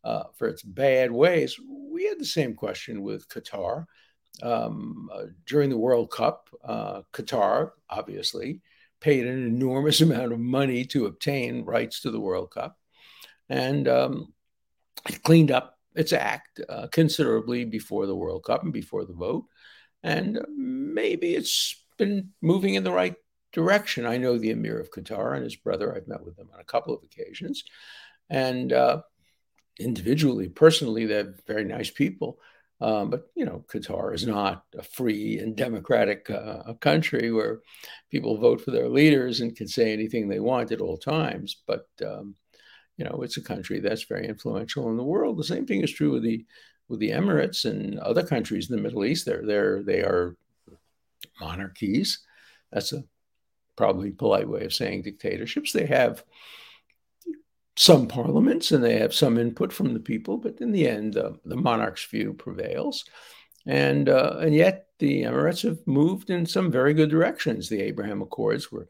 uh, 0.05 0.25
for 0.37 0.49
its 0.49 0.63
bad 0.63 1.11
ways? 1.11 1.57
We 1.91 2.05
had 2.05 2.19
the 2.19 2.27
same 2.27 2.55
question 2.55 3.03
with 3.03 3.29
Qatar 3.29 3.87
um, 4.43 5.09
uh, 5.13 5.27
during 5.47 5.71
the 5.71 5.79
World 5.79 6.11
Cup. 6.11 6.51
Uh, 6.63 7.03
Qatar, 7.13 7.71
obviously, 7.89 8.61
paid 9.01 9.27
an 9.27 9.47
enormous 9.47 10.01
amount 10.03 10.33
of 10.33 10.39
money 10.39 10.85
to 10.87 11.07
obtain 11.07 11.65
rights 11.65 12.01
to 12.03 12.11
the 12.11 12.21
World 12.21 12.51
Cup, 12.51 12.77
and 13.49 13.89
um, 13.89 14.35
it 15.09 15.23
cleaned 15.23 15.51
up 15.51 15.79
its 15.95 16.13
act 16.13 16.61
uh, 16.69 16.89
considerably 16.89 17.65
before 17.65 18.07
the 18.07 18.17
World 18.17 18.45
Cup 18.45 18.65
and 18.65 18.73
before 18.73 19.05
the 19.07 19.15
vote. 19.15 19.47
And 20.03 20.45
maybe 20.55 21.35
it's 21.35 21.84
been 21.97 22.31
moving 22.43 22.75
in 22.75 22.85
the 22.85 22.93
right 22.93 23.15
direction. 23.53 24.07
I 24.07 24.19
know 24.19 24.37
the 24.37 24.51
Emir 24.51 24.79
of 24.79 24.91
Qatar 24.91 25.35
and 25.35 25.45
his 25.45 25.57
brother. 25.57 25.95
I've 25.95 26.09
met 26.09 26.25
with 26.25 26.37
them 26.37 26.51
on 26.53 26.61
a 26.61 26.65
couple 26.65 26.95
of 26.95 27.03
occasions. 27.03 27.65
And 28.29 28.73
uh, 28.73 29.03
individually, 29.79 30.49
personally, 30.49 31.07
they're 31.07 31.35
very 31.47 31.65
nice 31.65 31.91
people. 31.91 32.39
Um, 32.81 33.09
but 33.09 33.31
you 33.37 33.47
know, 33.47 33.65
Qatar 33.69 34.15
is 34.15 34.27
not 34.27 34.65
a 34.77 34.83
free 34.83 35.39
and 35.39 35.57
democratic 35.57 36.29
uh, 36.29 36.75
country 36.75 37.31
where 37.31 37.61
people 38.11 38.37
vote 38.37 38.61
for 38.61 38.73
their 38.73 38.89
leaders 38.89 39.41
and 39.41 39.57
can 39.57 39.69
say 39.69 39.93
anything 39.93 40.29
they 40.29 40.41
want 40.41 40.73
at 40.73 40.81
all 40.81 40.99
times. 40.99 41.63
But 41.67 41.87
um, 42.05 42.35
you 42.97 43.05
know, 43.05 43.23
it's 43.23 43.37
a 43.37 43.43
country 43.43 43.81
that's 43.81 44.05
very 44.05 44.27
influential 44.27 44.91
in 44.91 44.97
the 44.97 45.05
world. 45.05 45.39
The 45.39 45.45
same 45.45 45.67
thing 45.67 45.83
is 45.83 45.93
true 45.93 46.11
with 46.13 46.25
the 46.25 46.45
with 46.89 47.01
the 47.01 47.11
Emirates 47.11 47.65
and 47.65 47.99
other 48.01 48.23
countries 48.23 48.69
in 48.69 48.77
the 48.77 48.83
Middle 48.83 49.05
East. 49.05 49.25
They're 49.25 49.47
they're 49.47 49.83
they 49.83 50.01
are 50.01 50.37
monarchies. 51.41 52.21
That's 52.73 52.93
a 52.93 53.05
probably 53.77 54.11
polite 54.11 54.49
way 54.49 54.65
of 54.65 54.75
saying 54.75 55.03
dictatorships. 55.03 55.73
They 55.73 55.87
have 55.87 56.25
some 57.77 58.07
parliaments 58.07 58.71
and 58.71 58.85
they 58.85 58.99
have 58.99 59.15
some 59.15 59.39
input 59.39 59.73
from 59.73 59.95
the 59.95 60.01
people, 60.01 60.37
but 60.37 60.61
in 60.61 60.71
the 60.71 60.89
end, 60.89 61.17
uh, 61.17 61.33
the 61.45 61.57
monarch's 61.57 62.05
view 62.05 62.33
prevails. 62.33 63.05
And, 63.67 64.09
uh, 64.09 64.39
and 64.41 64.55
yet, 64.55 64.87
the 64.99 65.23
Emirates 65.23 65.63
have 65.63 65.85
moved 65.87 66.31
in 66.31 66.47
some 66.47 66.71
very 66.71 66.95
good 66.95 67.11
directions. 67.11 67.69
The 67.69 67.81
Abraham 67.81 68.23
Accords 68.23 68.71
were 68.71 68.89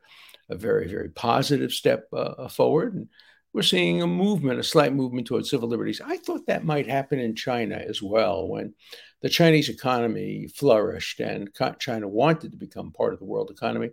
a 0.50 0.54
very, 0.54 0.86
very 0.86 1.08
positive 1.08 1.72
step 1.72 2.08
uh, 2.12 2.48
forward. 2.48 2.94
And 2.94 3.08
we're 3.54 3.62
seeing 3.62 4.02
a 4.02 4.06
movement, 4.06 4.58
a 4.58 4.64
slight 4.64 4.92
movement 4.92 5.28
towards 5.28 5.48
civil 5.48 5.68
liberties. 5.68 6.00
I 6.04 6.16
thought 6.16 6.44
that 6.46 6.64
might 6.64 6.88
happen 6.88 7.20
in 7.20 7.36
China 7.36 7.76
as 7.76 8.02
well 8.02 8.48
when 8.48 8.74
the 9.22 9.28
Chinese 9.28 9.68
economy 9.68 10.48
flourished 10.48 11.20
and 11.20 11.48
China 11.78 12.08
wanted 12.08 12.50
to 12.50 12.58
become 12.58 12.90
part 12.90 13.12
of 13.12 13.20
the 13.20 13.24
world 13.24 13.50
economy. 13.52 13.90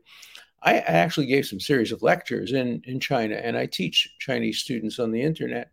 I 0.64 0.78
actually 0.80 1.28
gave 1.28 1.46
some 1.46 1.60
series 1.60 1.92
of 1.92 2.02
lectures 2.02 2.54
in, 2.54 2.82
in 2.86 3.00
China, 3.00 3.36
and 3.36 3.56
I 3.56 3.68
teach 3.68 4.12
Chinese 4.20 4.60
students 4.60 5.00
on 5.00 5.12
the 5.12 5.22
internet. 5.22 5.70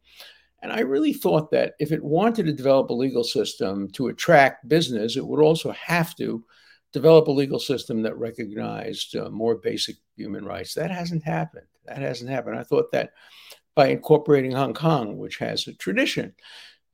And 0.62 0.70
I 0.70 0.80
really 0.80 1.14
thought 1.14 1.50
that 1.52 1.74
if 1.78 1.90
it 1.90 2.02
wanted 2.02 2.44
to 2.46 2.52
develop 2.52 2.90
a 2.90 2.94
legal 2.94 3.24
system 3.24 3.90
to 3.92 4.08
attract 4.08 4.68
business, 4.68 5.16
it 5.16 5.26
would 5.26 5.42
also 5.42 5.72
have 5.72 6.14
to 6.16 6.44
develop 6.92 7.28
a 7.28 7.32
legal 7.32 7.58
system 7.58 8.02
that 8.02 8.16
recognized 8.18 9.16
uh, 9.16 9.30
more 9.30 9.56
basic 9.56 9.96
human 10.16 10.44
rights. 10.44 10.74
That 10.74 10.90
hasn't 10.90 11.22
happened. 11.22 11.66
That 11.86 11.98
hasn't 11.98 12.30
happened. 12.30 12.58
I 12.58 12.64
thought 12.64 12.92
that 12.92 13.10
by 13.78 13.86
incorporating 13.86 14.50
Hong 14.50 14.74
Kong, 14.74 15.18
which 15.18 15.38
has 15.38 15.68
a 15.68 15.72
tradition 15.72 16.34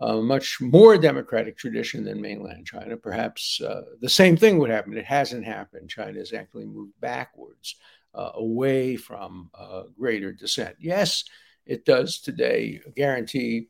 a 0.01 0.21
much 0.21 0.61
more 0.61 0.99
democratic 0.99 1.57
tradition 1.57 2.05
than 2.05 2.21
mainland 2.21 2.67
China. 2.67 2.95
Perhaps 2.97 3.61
uh, 3.61 3.83
the 4.03 4.09
same 4.09 4.37
thing 4.37 4.59
would 4.59 4.69
happen. 4.69 4.97
It 4.97 5.05
hasn't 5.05 5.47
happened. 5.47 5.89
China 5.89 6.19
has 6.19 6.35
actually 6.35 6.67
moved 6.67 6.93
backwards 7.01 7.77
uh, 8.15 8.33
away 8.35 8.97
from 8.97 9.51
uh, 9.59 9.85
greater 9.99 10.31
dissent. 10.33 10.77
Yes, 10.79 11.25
it 11.65 11.87
does 11.87 12.19
today 12.19 12.81
guarantee 12.97 13.69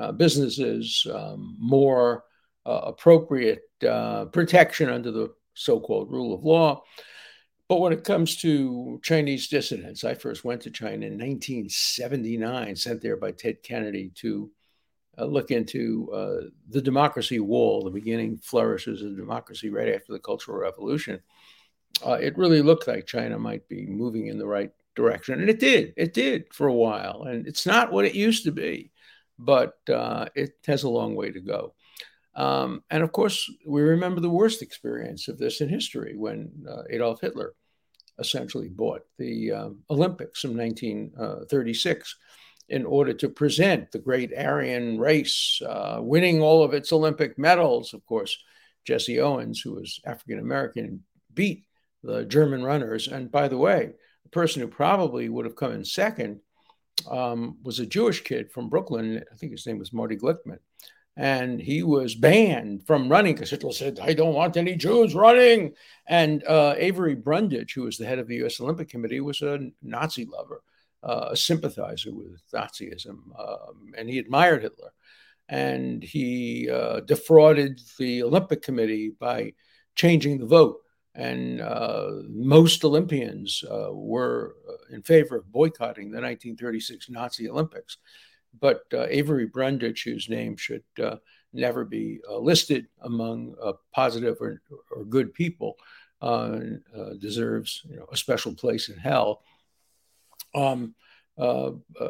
uh, 0.00 0.10
businesses 0.12 1.06
um, 1.14 1.56
more 1.60 2.24
uh, 2.64 2.80
appropriate 2.84 3.62
protection 4.32 4.88
under 4.88 5.12
the 5.12 5.32
so 5.54 5.78
called 5.78 6.10
rule 6.10 6.34
of 6.34 6.42
law. 6.42 6.82
But 7.68 7.80
when 7.80 7.92
it 7.92 8.04
comes 8.04 8.36
to 8.42 9.00
Chinese 9.02 9.48
dissidents, 9.48 10.04
I 10.04 10.14
first 10.14 10.44
went 10.44 10.62
to 10.62 10.70
China 10.70 11.06
in 11.06 11.18
1979, 11.18 12.76
sent 12.76 13.02
there 13.02 13.16
by 13.16 13.32
Ted 13.32 13.62
Kennedy 13.62 14.12
to 14.16 14.50
uh, 15.18 15.24
look 15.24 15.50
into 15.50 16.10
uh, 16.12 16.48
the 16.68 16.82
democracy 16.82 17.40
wall, 17.40 17.82
the 17.82 17.90
beginning 17.90 18.38
flourishes 18.38 19.02
of 19.02 19.16
democracy 19.16 19.70
right 19.70 19.94
after 19.94 20.12
the 20.12 20.20
Cultural 20.20 20.58
Revolution, 20.58 21.20
uh, 22.04 22.12
it 22.12 22.36
really 22.36 22.62
looked 22.62 22.86
like 22.86 23.06
China 23.06 23.38
might 23.38 23.68
be 23.68 23.86
moving 23.86 24.26
in 24.26 24.38
the 24.38 24.46
right 24.46 24.70
direction. 24.94 25.40
And 25.40 25.48
it 25.48 25.60
did. 25.60 25.94
It 25.96 26.14
did 26.14 26.52
for 26.52 26.66
a 26.66 26.74
while. 26.74 27.24
And 27.24 27.46
it's 27.46 27.66
not 27.66 27.92
what 27.92 28.04
it 28.04 28.14
used 28.14 28.44
to 28.44 28.52
be, 28.52 28.92
but 29.38 29.74
uh, 29.88 30.26
it 30.34 30.54
has 30.66 30.82
a 30.82 30.88
long 30.88 31.14
way 31.14 31.30
to 31.30 31.40
go. 31.40 31.74
Um, 32.36 32.82
and 32.90 33.02
of 33.02 33.12
course, 33.12 33.50
we 33.66 33.80
remember 33.80 34.20
the 34.20 34.30
worst 34.30 34.62
experience 34.62 35.26
of 35.26 35.38
this 35.38 35.60
in 35.60 35.68
history 35.68 36.14
when 36.16 36.52
uh, 36.70 36.82
Adolf 36.90 37.22
Hitler 37.22 37.54
essentially 38.18 38.68
bought 38.68 39.02
the 39.18 39.52
um, 39.52 39.78
Olympics 39.90 40.44
in 40.44 40.56
1936 40.56 42.16
in 42.68 42.84
order 42.84 43.12
to 43.14 43.28
present 43.28 43.90
the 43.90 43.98
great 43.98 44.32
Aryan 44.36 44.98
race, 44.98 45.60
uh, 45.66 45.98
winning 46.00 46.42
all 46.42 46.62
of 46.62 46.74
its 46.74 46.92
Olympic 46.92 47.38
medals. 47.38 47.94
Of 47.94 48.04
course, 48.06 48.36
Jesse 48.84 49.20
Owens, 49.20 49.60
who 49.60 49.74
was 49.74 50.00
African 50.04 50.38
American, 50.38 51.04
beat 51.32 51.64
the 52.02 52.24
German 52.24 52.62
runners. 52.62 53.08
And 53.08 53.30
by 53.30 53.48
the 53.48 53.58
way, 53.58 53.92
the 54.24 54.30
person 54.30 54.60
who 54.60 54.68
probably 54.68 55.28
would 55.28 55.44
have 55.44 55.56
come 55.56 55.72
in 55.72 55.84
second 55.84 56.40
um, 57.10 57.58
was 57.62 57.78
a 57.78 57.86
Jewish 57.86 58.22
kid 58.24 58.50
from 58.50 58.68
Brooklyn. 58.68 59.22
I 59.32 59.36
think 59.36 59.52
his 59.52 59.66
name 59.66 59.78
was 59.78 59.92
Marty 59.92 60.16
Glickman. 60.16 60.58
And 61.16 61.58
he 61.58 61.82
was 61.82 62.14
banned 62.14 62.86
from 62.86 63.08
running 63.08 63.34
because 63.34 63.50
Hitler 63.50 63.72
said, 63.72 63.98
I 64.02 64.12
don't 64.12 64.34
want 64.34 64.58
any 64.58 64.76
Jews 64.76 65.14
running. 65.14 65.72
And 66.06 66.44
uh, 66.44 66.74
Avery 66.76 67.14
Brundage, 67.14 67.72
who 67.72 67.84
was 67.84 67.96
the 67.96 68.04
head 68.04 68.18
of 68.18 68.28
the 68.28 68.44
US 68.44 68.60
Olympic 68.60 68.90
Committee, 68.90 69.20
was 69.20 69.40
a 69.40 69.70
Nazi 69.82 70.26
lover 70.26 70.62
uh, 71.06 71.28
a 71.30 71.36
sympathizer 71.36 72.12
with 72.12 72.42
Nazism, 72.52 73.18
um, 73.38 73.92
and 73.96 74.08
he 74.08 74.18
admired 74.18 74.62
Hitler. 74.62 74.92
And 75.48 76.02
he 76.02 76.68
uh, 76.68 77.00
defrauded 77.00 77.80
the 77.98 78.24
Olympic 78.24 78.62
Committee 78.62 79.12
by 79.18 79.52
changing 79.94 80.38
the 80.38 80.46
vote. 80.46 80.78
And 81.14 81.60
uh, 81.60 82.08
most 82.28 82.84
Olympians 82.84 83.62
uh, 83.70 83.90
were 83.92 84.56
uh, 84.68 84.94
in 84.94 85.02
favor 85.02 85.36
of 85.36 85.50
boycotting 85.50 86.10
the 86.10 86.20
1936 86.20 87.08
Nazi 87.08 87.48
Olympics. 87.48 87.98
But 88.60 88.82
uh, 88.92 89.06
Avery 89.08 89.46
Brundage, 89.46 90.04
whose 90.04 90.28
name 90.28 90.56
should 90.56 90.82
never 91.52 91.84
be 91.84 92.20
listed 92.28 92.86
among 93.02 93.54
positive 93.92 94.36
or, 94.40 94.62
or, 94.90 95.04
good 95.04 95.34
people, 95.34 95.76
deserves 97.18 97.82
you 97.88 97.96
know, 97.96 98.06
a 98.12 98.16
special 98.16 98.54
place 98.54 98.88
in 98.88 98.96
hell 98.96 99.42
um, 100.56 100.94
uh, 101.38 101.72
uh, 102.00 102.08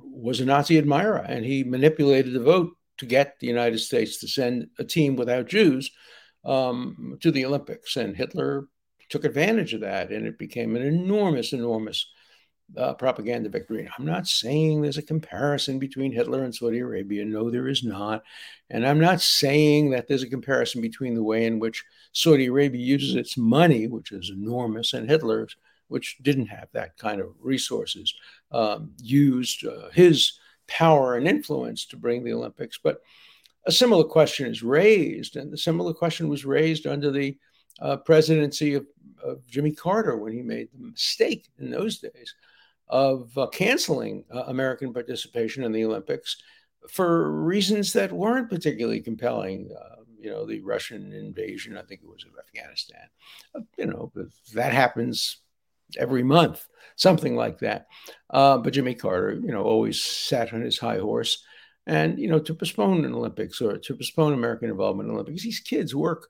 was 0.00 0.40
a 0.40 0.44
Nazi 0.44 0.78
admirer, 0.78 1.24
and 1.26 1.44
he 1.44 1.64
manipulated 1.64 2.34
the 2.34 2.40
vote 2.40 2.72
to 2.98 3.06
get 3.06 3.38
the 3.38 3.46
United 3.46 3.78
States 3.78 4.18
to 4.18 4.28
send 4.28 4.68
a 4.78 4.84
team 4.84 5.16
without 5.16 5.48
Jews 5.48 5.90
um, 6.44 7.18
to 7.20 7.30
the 7.30 7.44
Olympics. 7.44 7.96
And 7.96 8.16
Hitler 8.16 8.68
took 9.08 9.24
advantage 9.24 9.74
of 9.74 9.80
that, 9.80 10.10
and 10.10 10.26
it 10.26 10.38
became 10.38 10.76
an 10.76 10.82
enormous, 10.82 11.52
enormous 11.52 12.06
uh, 12.76 12.94
propaganda 12.94 13.48
victory. 13.48 13.88
I'm 13.98 14.04
not 14.04 14.26
saying 14.26 14.82
there's 14.82 14.98
a 14.98 15.02
comparison 15.02 15.78
between 15.78 16.12
Hitler 16.12 16.44
and 16.44 16.54
Saudi 16.54 16.80
Arabia. 16.80 17.24
No, 17.24 17.50
there 17.50 17.68
is 17.68 17.82
not. 17.82 18.22
And 18.70 18.86
I'm 18.86 19.00
not 19.00 19.20
saying 19.20 19.90
that 19.90 20.06
there's 20.06 20.22
a 20.22 20.28
comparison 20.28 20.80
between 20.80 21.14
the 21.14 21.22
way 21.22 21.46
in 21.46 21.58
which 21.58 21.84
Saudi 22.12 22.46
Arabia 22.46 22.84
uses 22.84 23.14
its 23.14 23.36
money, 23.36 23.86
which 23.86 24.12
is 24.12 24.30
enormous, 24.30 24.92
and 24.92 25.08
Hitler's, 25.08 25.56
which 25.88 26.18
didn't 26.22 26.46
have 26.46 26.68
that 26.72 26.96
kind 26.98 27.20
of 27.20 27.34
resources, 27.40 28.14
um, 28.52 28.92
used 28.98 29.66
uh, 29.66 29.88
his 29.90 30.38
power 30.66 31.16
and 31.16 31.26
influence 31.26 31.86
to 31.86 31.96
bring 31.96 32.22
the 32.22 32.34
Olympics. 32.34 32.78
But 32.82 33.00
a 33.66 33.72
similar 33.72 34.04
question 34.04 34.46
is 34.46 34.62
raised, 34.62 35.36
and 35.36 35.50
the 35.50 35.58
similar 35.58 35.94
question 35.94 36.28
was 36.28 36.44
raised 36.44 36.86
under 36.86 37.10
the 37.10 37.36
uh, 37.80 37.96
presidency 37.96 38.74
of, 38.74 38.86
of, 39.22 39.46
Jimmy 39.46 39.72
Carter 39.72 40.16
when 40.16 40.32
he 40.32 40.42
made 40.42 40.68
the 40.72 40.88
mistake 40.88 41.48
in 41.58 41.70
those 41.70 41.98
days 41.98 42.34
of 42.88 43.36
uh, 43.36 43.46
canceling 43.48 44.24
uh, 44.32 44.44
American 44.46 44.92
participation 44.92 45.64
in 45.64 45.72
the 45.72 45.84
Olympics 45.84 46.36
for 46.88 47.30
reasons 47.32 47.92
that 47.92 48.12
weren't 48.12 48.50
particularly 48.50 49.00
compelling. 49.00 49.70
Uh, 49.78 49.96
you 50.20 50.30
know, 50.30 50.44
the 50.44 50.60
Russian 50.60 51.12
invasion, 51.12 51.76
I 51.76 51.82
think 51.82 52.00
it 52.02 52.08
was 52.08 52.24
of 52.24 52.32
Afghanistan. 52.38 53.06
Uh, 53.54 53.60
you 53.76 53.86
know, 53.86 54.12
that 54.54 54.72
happens 54.72 55.38
every 55.96 56.22
month, 56.22 56.66
something 56.96 57.36
like 57.36 57.58
that. 57.60 57.86
Uh, 58.30 58.58
but 58.58 58.72
Jimmy 58.72 58.94
Carter, 58.94 59.34
you 59.34 59.52
know, 59.52 59.62
always 59.62 60.02
sat 60.02 60.52
on 60.52 60.62
his 60.62 60.78
high 60.78 60.98
horse. 60.98 61.44
And, 61.86 62.18
you 62.18 62.28
know, 62.28 62.38
to 62.40 62.54
postpone 62.54 63.04
an 63.04 63.14
Olympics 63.14 63.62
or 63.62 63.78
to 63.78 63.94
postpone 63.94 64.34
American 64.34 64.68
involvement 64.68 65.08
in 65.08 65.14
Olympics, 65.14 65.42
these 65.42 65.60
kids 65.60 65.94
work 65.94 66.28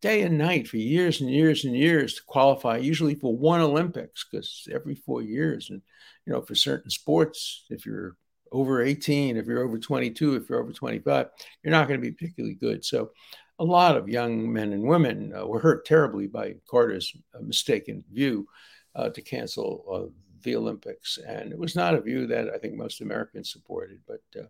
day 0.00 0.22
and 0.22 0.38
night 0.38 0.66
for 0.66 0.78
years 0.78 1.20
and 1.20 1.30
years 1.30 1.64
and 1.64 1.76
years 1.76 2.14
to 2.14 2.22
qualify, 2.24 2.78
usually 2.78 3.14
for 3.14 3.36
one 3.36 3.60
Olympics, 3.60 4.26
because 4.30 4.66
every 4.72 4.94
four 4.94 5.22
years. 5.22 5.70
And, 5.70 5.82
you 6.26 6.32
know, 6.32 6.40
for 6.40 6.54
certain 6.54 6.90
sports, 6.90 7.64
if 7.70 7.84
you're 7.84 8.16
over 8.52 8.82
18, 8.82 9.36
if 9.36 9.46
you're 9.46 9.64
over 9.64 9.78
22, 9.78 10.36
if 10.36 10.48
you're 10.48 10.62
over 10.62 10.72
25, 10.72 11.26
you're 11.62 11.70
not 11.70 11.88
going 11.88 12.00
to 12.00 12.04
be 12.04 12.12
particularly 12.12 12.54
good. 12.54 12.84
So, 12.84 13.10
a 13.58 13.64
lot 13.64 13.94
of 13.94 14.08
young 14.08 14.50
men 14.50 14.72
and 14.72 14.82
women 14.82 15.34
uh, 15.38 15.46
were 15.46 15.60
hurt 15.60 15.84
terribly 15.84 16.26
by 16.26 16.54
Carter's 16.66 17.14
uh, 17.34 17.42
mistaken 17.42 18.02
view 18.10 18.48
uh, 18.94 19.10
to 19.10 19.20
cancel 19.20 19.84
uh, 19.92 20.10
the 20.42 20.56
Olympics. 20.56 21.18
And 21.18 21.52
it 21.52 21.58
was 21.58 21.76
not 21.76 21.94
a 21.94 22.00
view 22.00 22.26
that 22.28 22.48
I 22.54 22.56
think 22.56 22.74
most 22.74 23.02
Americans 23.02 23.52
supported, 23.52 24.00
but 24.08 24.22
uh, 24.38 24.46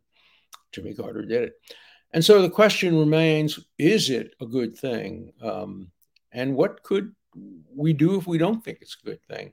Jimmy 0.70 0.94
Carter 0.94 1.24
did 1.24 1.42
it. 1.42 1.54
And 2.12 2.24
so 2.24 2.42
the 2.42 2.50
question 2.50 2.98
remains 2.98 3.58
is 3.78 4.10
it 4.10 4.34
a 4.40 4.46
good 4.46 4.76
thing? 4.76 5.32
Um, 5.40 5.90
and 6.32 6.54
what 6.54 6.82
could 6.82 7.12
we 7.74 7.92
do 7.92 8.16
if 8.16 8.26
we 8.26 8.38
don't 8.38 8.64
think 8.64 8.78
it's 8.80 8.96
a 9.02 9.06
good 9.06 9.22
thing? 9.24 9.52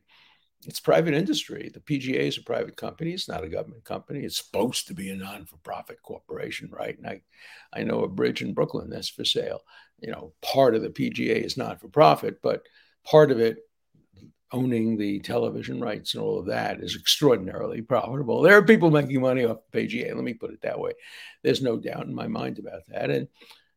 It's 0.66 0.80
private 0.80 1.14
industry. 1.14 1.70
The 1.72 1.80
PGA 1.80 2.28
is 2.28 2.38
a 2.38 2.44
private 2.44 2.76
company. 2.76 3.12
It's 3.12 3.30
not 3.30 3.44
a 3.44 3.50
government 3.50 3.84
company. 3.84 4.22
It's 4.22 4.38
supposed 4.38 4.88
to 4.88 4.96
be 4.96 5.12
a 5.12 5.16
non-for-profit 5.16 6.02
corporation, 6.02 6.70
right? 6.72 6.98
And 6.98 7.08
I, 7.08 7.22
I 7.72 7.84
know 7.84 8.02
a 8.02 8.08
bridge 8.08 8.42
in 8.42 8.56
Brooklyn 8.56 8.90
that's 8.90 9.10
for 9.10 9.24
sale. 9.24 9.62
You 10.00 10.12
know, 10.12 10.34
part 10.42 10.74
of 10.74 10.82
the 10.82 10.90
PGA 10.90 11.46
is 11.46 11.58
not 11.58 11.80
for 11.80 11.90
profit, 11.90 12.42
but 12.42 12.64
part 13.06 13.32
of 13.32 13.40
it 13.40 13.58
owning 14.51 14.98
the 14.98 15.20
television 15.20 15.80
rights 15.80 16.13
and 16.13 16.24
all 16.24 16.39
of 16.39 16.46
that 16.46 16.80
is 16.80 16.96
extraordinarily 16.96 17.82
profitable. 17.82 18.42
There 18.42 18.58
are 18.58 18.63
people 18.63 18.89
making 18.89 19.22
money 19.22 19.46
off 19.46 19.58
the 19.72 19.88
PGA. 19.88 20.13
Let 20.16 20.24
me 20.24 20.34
put 20.34 20.54
it 20.54 20.62
that 20.62 20.80
way. 20.80 20.94
There's 21.44 21.62
no 21.62 21.77
doubt 21.77 22.06
in 22.06 22.16
my 22.16 22.27
mind 22.27 22.60
about 22.60 22.82
that. 22.88 23.10
And 23.10 23.27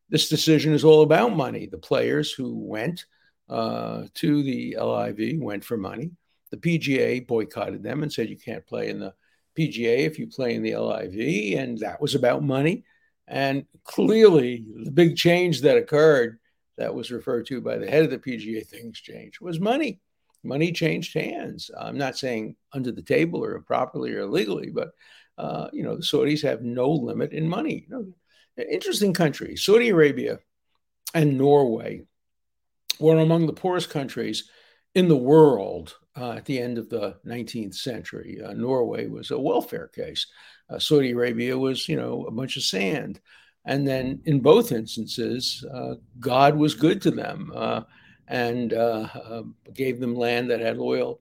this 0.08 0.28
decision 0.28 0.72
is 0.72 0.84
all 0.84 1.02
about 1.02 1.36
money. 1.36 1.66
The 1.66 1.78
players 1.78 2.32
who 2.32 2.54
went 2.54 3.04
uh, 3.48 4.04
to 4.14 4.42
the 4.42 4.76
LIV 4.80 5.40
went 5.40 5.64
for 5.64 5.76
money. 5.76 6.12
The 6.50 6.56
PGA 6.56 7.26
boycotted 7.26 7.82
them 7.82 8.02
and 8.02 8.12
said 8.12 8.28
you 8.28 8.38
can't 8.38 8.66
play 8.66 8.88
in 8.90 9.00
the 9.00 9.14
PGA 9.58 10.06
if 10.06 10.18
you 10.18 10.26
play 10.26 10.54
in 10.54 10.62
the 10.62 10.76
LIV, 10.76 11.58
and 11.58 11.78
that 11.78 12.00
was 12.00 12.14
about 12.14 12.42
money. 12.42 12.84
And 13.26 13.66
clearly, 13.84 14.64
the 14.84 14.90
big 14.90 15.16
change 15.16 15.60
that 15.62 15.76
occurred 15.76 16.38
that 16.76 16.94
was 16.94 17.12
referred 17.12 17.46
to 17.46 17.60
by 17.60 17.78
the 17.78 17.88
head 17.88 18.04
of 18.04 18.10
the 18.10 18.18
PGA, 18.18 18.66
things 18.66 19.00
changed, 19.00 19.40
was 19.40 19.60
money 19.60 20.00
money 20.42 20.72
changed 20.72 21.14
hands. 21.14 21.70
I'm 21.78 21.98
not 21.98 22.18
saying 22.18 22.56
under 22.72 22.92
the 22.92 23.02
table 23.02 23.44
or 23.44 23.54
improperly 23.54 24.12
or 24.12 24.20
illegally, 24.20 24.70
but 24.70 24.90
uh, 25.38 25.68
you 25.72 25.82
know 25.82 25.96
the 25.96 26.02
Saudis 26.02 26.42
have 26.42 26.62
no 26.62 26.90
limit 26.90 27.32
in 27.32 27.48
money. 27.48 27.86
You 27.88 28.14
know, 28.56 28.64
interesting 28.70 29.12
country, 29.12 29.56
Saudi 29.56 29.88
Arabia 29.88 30.38
and 31.14 31.38
Norway 31.38 32.02
were 32.98 33.18
among 33.18 33.46
the 33.46 33.52
poorest 33.52 33.90
countries 33.90 34.48
in 34.94 35.08
the 35.08 35.16
world 35.16 35.94
uh, 36.16 36.32
at 36.32 36.44
the 36.44 36.60
end 36.60 36.78
of 36.78 36.88
the 36.88 37.16
19th 37.26 37.74
century. 37.74 38.40
Uh, 38.44 38.52
Norway 38.52 39.06
was 39.06 39.30
a 39.30 39.38
welfare 39.38 39.88
case. 39.88 40.26
Uh, 40.68 40.78
Saudi 40.78 41.12
Arabia 41.12 41.56
was, 41.56 41.88
you 41.88 41.96
know, 41.96 42.24
a 42.26 42.30
bunch 42.30 42.56
of 42.56 42.62
sand. 42.62 43.20
And 43.64 43.86
then 43.86 44.20
in 44.24 44.40
both 44.40 44.72
instances, 44.72 45.64
uh, 45.72 45.94
God 46.18 46.56
was 46.56 46.74
good 46.74 47.00
to 47.02 47.10
them. 47.10 47.52
And 48.30 48.72
uh, 48.72 49.08
uh, 49.12 49.42
gave 49.74 50.00
them 50.00 50.14
land 50.14 50.48
that 50.50 50.60
had 50.60 50.78
oil, 50.78 51.20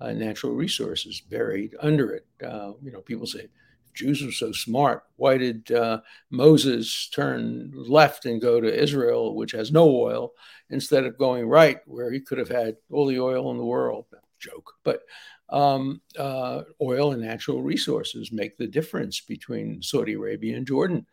uh, 0.00 0.12
natural 0.12 0.54
resources 0.54 1.20
buried 1.20 1.74
under 1.80 2.12
it. 2.12 2.24
You 2.40 2.92
know, 2.92 3.00
people 3.00 3.26
say, 3.26 3.48
Jews 3.94 4.22
were 4.22 4.30
so 4.30 4.52
smart. 4.52 5.02
Why 5.16 5.38
did 5.38 5.72
uh, 5.72 6.02
Moses 6.30 7.08
turn 7.12 7.72
left 7.74 8.26
and 8.26 8.40
go 8.40 8.60
to 8.60 8.82
Israel, 8.82 9.34
which 9.34 9.52
has 9.52 9.72
no 9.72 9.88
oil, 9.88 10.34
instead 10.70 11.04
of 11.04 11.18
going 11.18 11.48
right, 11.48 11.80
where 11.86 12.12
he 12.12 12.20
could 12.20 12.38
have 12.38 12.48
had 12.48 12.76
all 12.92 13.06
the 13.06 13.18
oil 13.18 13.50
in 13.50 13.56
the 13.56 13.64
world? 13.64 14.06
Joke. 14.38 14.74
But 14.84 15.00
um, 15.48 16.00
uh, 16.18 16.62
oil 16.80 17.12
and 17.12 17.22
natural 17.22 17.62
resources 17.62 18.30
make 18.30 18.56
the 18.56 18.66
difference 18.66 19.20
between 19.20 19.82
Saudi 19.82 20.12
Arabia 20.12 20.56
and 20.56 20.66
Jordan. 20.66 21.06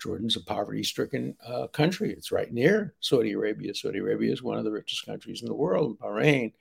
Jordan's 0.00 0.36
a 0.36 0.44
poverty 0.44 0.82
stricken 0.82 1.36
uh, 1.46 1.66
country. 1.68 2.12
It's 2.12 2.32
right 2.32 2.52
near 2.52 2.94
Saudi 3.00 3.32
Arabia. 3.32 3.74
Saudi 3.74 3.98
Arabia 3.98 4.32
is 4.32 4.42
one 4.42 4.58
of 4.58 4.64
the 4.64 4.70
richest 4.70 5.04
countries 5.04 5.42
in 5.42 5.48
the 5.48 5.54
world. 5.54 5.98
Bahrain, 5.98 6.52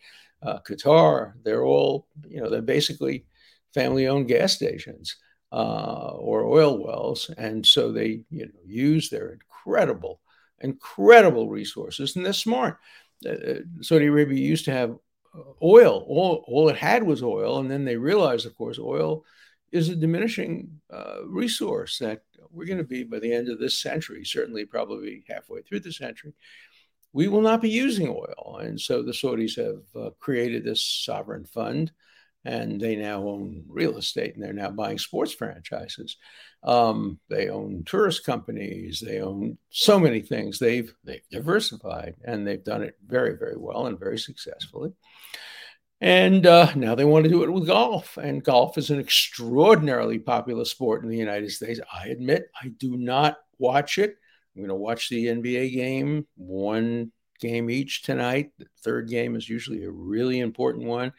uh, 0.41 0.59
Qatar, 0.59 1.33
they're 1.43 1.63
all, 1.63 2.07
you 2.27 2.41
know, 2.41 2.49
they're 2.49 2.61
basically 2.61 3.25
family 3.73 4.07
owned 4.07 4.27
gas 4.27 4.53
stations 4.53 5.17
uh, 5.51 6.11
or 6.15 6.45
oil 6.45 6.83
wells. 6.83 7.29
And 7.37 7.65
so 7.65 7.91
they, 7.91 8.21
you 8.29 8.45
know, 8.45 8.59
use 8.65 9.09
their 9.09 9.33
incredible, 9.33 10.19
incredible 10.59 11.49
resources 11.49 12.15
and 12.15 12.25
they're 12.25 12.33
smart. 12.33 12.77
Uh, 13.25 13.29
uh, 13.29 13.59
Saudi 13.81 14.07
Arabia 14.07 14.39
used 14.39 14.65
to 14.65 14.71
have 14.71 14.91
uh, 15.35 15.41
oil. 15.61 16.05
All, 16.07 16.43
all 16.47 16.69
it 16.69 16.77
had 16.77 17.03
was 17.03 17.23
oil. 17.23 17.59
And 17.59 17.69
then 17.69 17.85
they 17.85 17.97
realized, 17.97 18.45
of 18.45 18.55
course, 18.55 18.79
oil 18.79 19.23
is 19.71 19.89
a 19.89 19.95
diminishing 19.95 20.79
resource 21.25 21.97
that 21.99 22.21
we're 22.51 22.65
going 22.65 22.77
to 22.77 22.83
be 22.83 23.03
by 23.03 23.19
the 23.19 23.33
end 23.33 23.49
of 23.49 23.59
this 23.59 23.81
century, 23.81 24.23
certainly 24.23 24.65
probably 24.65 25.23
halfway 25.27 25.61
through 25.61 25.81
the 25.81 25.91
century, 25.91 26.33
we 27.13 27.27
will 27.27 27.41
not 27.41 27.61
be 27.61 27.69
using 27.69 28.09
oil. 28.09 28.59
And 28.61 28.79
so 28.79 29.01
the 29.01 29.11
Saudis 29.11 29.57
have 29.57 29.83
uh, 30.01 30.09
created 30.19 30.63
this 30.63 30.83
sovereign 30.83 31.45
fund 31.45 31.91
and 32.45 32.79
they 32.79 32.95
now 32.95 33.23
own 33.27 33.63
real 33.67 33.97
estate 33.97 34.35
and 34.35 34.43
they're 34.43 34.53
now 34.53 34.69
buying 34.69 34.97
sports 34.97 35.33
franchises. 35.33 36.17
Um, 36.63 37.19
they 37.29 37.49
own 37.49 37.83
tourist 37.85 38.25
companies. 38.25 39.03
They 39.05 39.19
own 39.19 39.57
so 39.69 39.99
many 39.99 40.21
things. 40.21 40.59
They've, 40.59 40.93
they've 41.03 41.27
diversified 41.31 42.15
and 42.23 42.45
they've 42.45 42.63
done 42.63 42.83
it 42.83 42.95
very, 43.05 43.37
very 43.37 43.57
well 43.57 43.87
and 43.87 43.99
very 43.99 44.17
successfully. 44.17 44.93
And 45.99 46.45
uh, 46.45 46.73
now 46.75 46.93
they 46.93 47.05
want 47.05 47.23
to 47.23 47.29
do 47.29 47.43
it 47.43 47.51
with 47.51 47.65
golf. 47.65 48.17
And 48.17 48.43
golf 48.43 48.77
is 48.77 48.89
an 48.89 48.99
extraordinarily 48.99 50.19
popular 50.19 50.65
sport 50.65 51.03
in 51.03 51.09
the 51.09 51.17
United 51.17 51.51
States. 51.51 51.79
I 51.91 52.09
admit 52.09 52.51
I 52.61 52.69
do 52.69 52.97
not 52.97 53.37
watch 53.57 53.97
it. 53.97 54.15
I'm 54.55 54.61
going 54.61 54.69
to 54.69 54.75
watch 54.75 55.09
the 55.09 55.25
NBA 55.25 55.73
game, 55.73 56.27
one 56.35 57.11
game 57.39 57.69
each 57.69 58.03
tonight. 58.03 58.51
The 58.57 58.67
third 58.83 59.09
game 59.09 59.35
is 59.35 59.49
usually 59.49 59.83
a 59.83 59.91
really 59.91 60.39
important 60.39 60.85
one. 60.85 61.13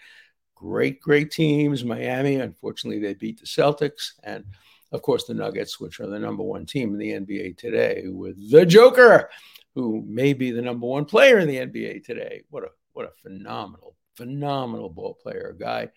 Great, 0.55 1.01
great 1.01 1.31
teams. 1.31 1.85
Miami, 1.85 2.37
unfortunately, 2.37 3.01
they 3.01 3.15
beat 3.15 3.41
the 3.41 3.47
Celtics. 3.47 4.13
And 4.23 4.45
of 4.93 5.03
course, 5.03 5.25
the 5.25 5.35
Nuggets, 5.35 5.79
which 5.79 6.01
are 6.01 6.07
the 6.07 6.19
number 6.19 6.43
one 6.43 6.67
team 6.67 6.93
in 6.93 6.99
the 6.99 7.13
NBA 7.13 7.59
today, 7.59 8.05
with 8.07 8.51
the 8.51 8.65
Joker, 8.65 9.31
who 9.75 10.03
may 10.07 10.33
be 10.33 10.51
the 10.51 10.63
number 10.63 10.87
one 10.87 11.05
player 11.05 11.39
in 11.39 11.49
the 11.49 11.59
NBA 11.59 12.05
today. 12.05 12.43
What 12.51 12.65
a 12.65 12.69
what 12.93 13.07
a 13.07 13.13
phenomenal 13.23 13.95
phenomenal 14.19 14.91
ball 14.91 15.15
player, 15.23 15.55
a 15.55 15.59
guy 15.59 15.89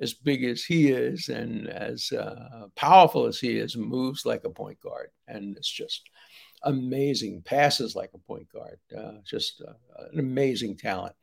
as 0.00 0.14
big 0.14 0.44
as 0.44 0.64
he 0.64 0.88
is 0.88 1.28
and 1.28 1.68
as 1.68 2.10
uh, 2.12 2.66
powerful 2.74 3.26
as 3.26 3.38
he 3.38 3.58
is, 3.58 3.76
moves 3.76 4.24
like 4.24 4.44
a 4.44 4.50
point 4.50 4.80
guard. 4.80 5.10
And 5.28 5.56
it's 5.56 5.70
just 5.70 6.08
amazing, 6.62 7.42
passes 7.42 7.94
like 7.94 8.10
a 8.14 8.18
point 8.18 8.48
guard, 8.52 8.78
uh, 8.96 9.20
just 9.24 9.62
uh, 9.66 10.04
an 10.12 10.18
amazing 10.18 10.76
talent. 10.76 11.14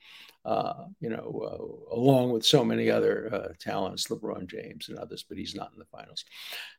Uh, 0.46 0.86
you 1.02 1.10
know, 1.10 1.28
uh, 1.44 1.96
along 1.96 2.32
with 2.32 2.46
so 2.46 2.64
many 2.64 2.90
other 2.90 3.30
uh, 3.34 3.54
talents, 3.60 4.08
LeBron 4.08 4.48
James 4.48 4.88
and 4.88 4.98
others, 4.98 5.26
but 5.28 5.38
he's 5.38 5.56
not 5.56 5.72
in 5.74 5.80
the 5.80 5.98
finals. 5.98 6.24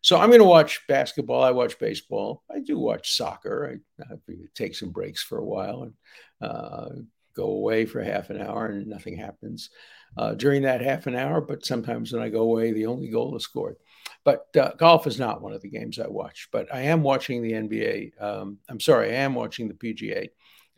So 0.00 0.16
I'm 0.16 0.30
going 0.30 0.40
to 0.40 0.56
watch 0.56 0.80
basketball. 0.88 1.42
I 1.42 1.50
watch 1.50 1.78
baseball. 1.78 2.42
I 2.50 2.60
do 2.60 2.78
watch 2.78 3.14
soccer. 3.14 3.78
I, 4.00 4.04
I 4.10 4.16
take 4.54 4.74
some 4.74 4.90
breaks 4.90 5.22
for 5.22 5.36
a 5.36 5.44
while 5.44 5.82
and 5.82 7.06
go 7.34 7.44
away 7.44 7.86
for 7.86 8.02
half 8.02 8.30
an 8.30 8.40
hour 8.40 8.66
and 8.66 8.86
nothing 8.86 9.16
happens 9.16 9.70
uh, 10.16 10.34
during 10.34 10.62
that 10.62 10.80
half 10.80 11.06
an 11.06 11.14
hour. 11.14 11.40
But 11.40 11.64
sometimes 11.64 12.12
when 12.12 12.22
I 12.22 12.28
go 12.28 12.42
away, 12.42 12.72
the 12.72 12.86
only 12.86 13.08
goal 13.08 13.36
is 13.36 13.44
scored. 13.44 13.76
But 14.24 14.46
uh, 14.56 14.72
golf 14.76 15.06
is 15.06 15.18
not 15.18 15.40
one 15.40 15.52
of 15.52 15.62
the 15.62 15.70
games 15.70 15.98
I 15.98 16.08
watch. 16.08 16.48
But 16.52 16.72
I 16.74 16.82
am 16.82 17.02
watching 17.02 17.42
the 17.42 17.52
NBA. 17.52 18.22
Um, 18.22 18.58
I'm 18.68 18.80
sorry, 18.80 19.10
I 19.10 19.20
am 19.20 19.34
watching 19.34 19.68
the 19.68 19.74
PGA 19.74 20.28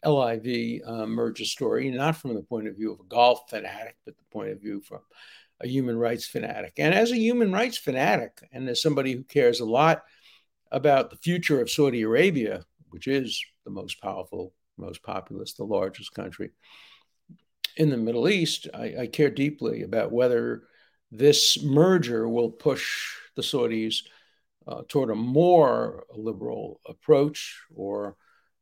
LIV 0.04 0.82
uh, 0.86 1.06
merger 1.06 1.44
story, 1.44 1.90
not 1.90 2.16
from 2.16 2.34
the 2.34 2.42
point 2.42 2.68
of 2.68 2.76
view 2.76 2.92
of 2.92 3.00
a 3.00 3.04
golf 3.04 3.42
fanatic, 3.50 3.96
but 4.04 4.16
the 4.16 4.24
point 4.30 4.50
of 4.50 4.60
view 4.60 4.80
from 4.80 5.00
a 5.60 5.68
human 5.68 5.98
rights 5.98 6.26
fanatic. 6.26 6.74
And 6.78 6.94
as 6.94 7.12
a 7.12 7.18
human 7.18 7.52
rights 7.52 7.76
fanatic, 7.76 8.40
and 8.52 8.68
as 8.68 8.80
somebody 8.80 9.12
who 9.12 9.22
cares 9.22 9.60
a 9.60 9.66
lot 9.66 10.02
about 10.72 11.10
the 11.10 11.16
future 11.16 11.60
of 11.60 11.70
Saudi 11.70 12.02
Arabia, 12.02 12.64
which 12.90 13.06
is 13.06 13.44
the 13.64 13.70
most 13.70 14.00
powerful, 14.00 14.54
most 14.80 15.02
populous, 15.02 15.54
the 15.54 15.64
largest 15.64 16.14
country 16.14 16.50
in 17.76 17.90
the 17.90 17.96
Middle 17.96 18.28
East, 18.28 18.68
I, 18.74 18.94
I 19.00 19.06
care 19.06 19.30
deeply 19.30 19.82
about 19.82 20.12
whether 20.12 20.64
this 21.10 21.62
merger 21.62 22.28
will 22.28 22.50
push 22.50 23.16
the 23.36 23.42
Saudis 23.42 24.02
uh, 24.66 24.82
toward 24.88 25.10
a 25.10 25.14
more 25.14 26.04
liberal 26.14 26.80
approach 26.86 27.60
or 27.74 28.16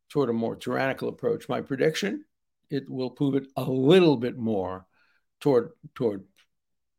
toward 0.09 0.29
a 0.29 0.33
more 0.33 0.55
tyrannical 0.55 1.09
approach. 1.09 1.49
My 1.49 1.61
prediction: 1.61 2.25
it 2.69 2.89
will 2.89 3.11
prove 3.11 3.35
it 3.35 3.47
a 3.55 3.63
little 3.63 4.17
bit 4.17 4.37
more 4.37 4.85
toward 5.41 5.71
toward 5.95 6.23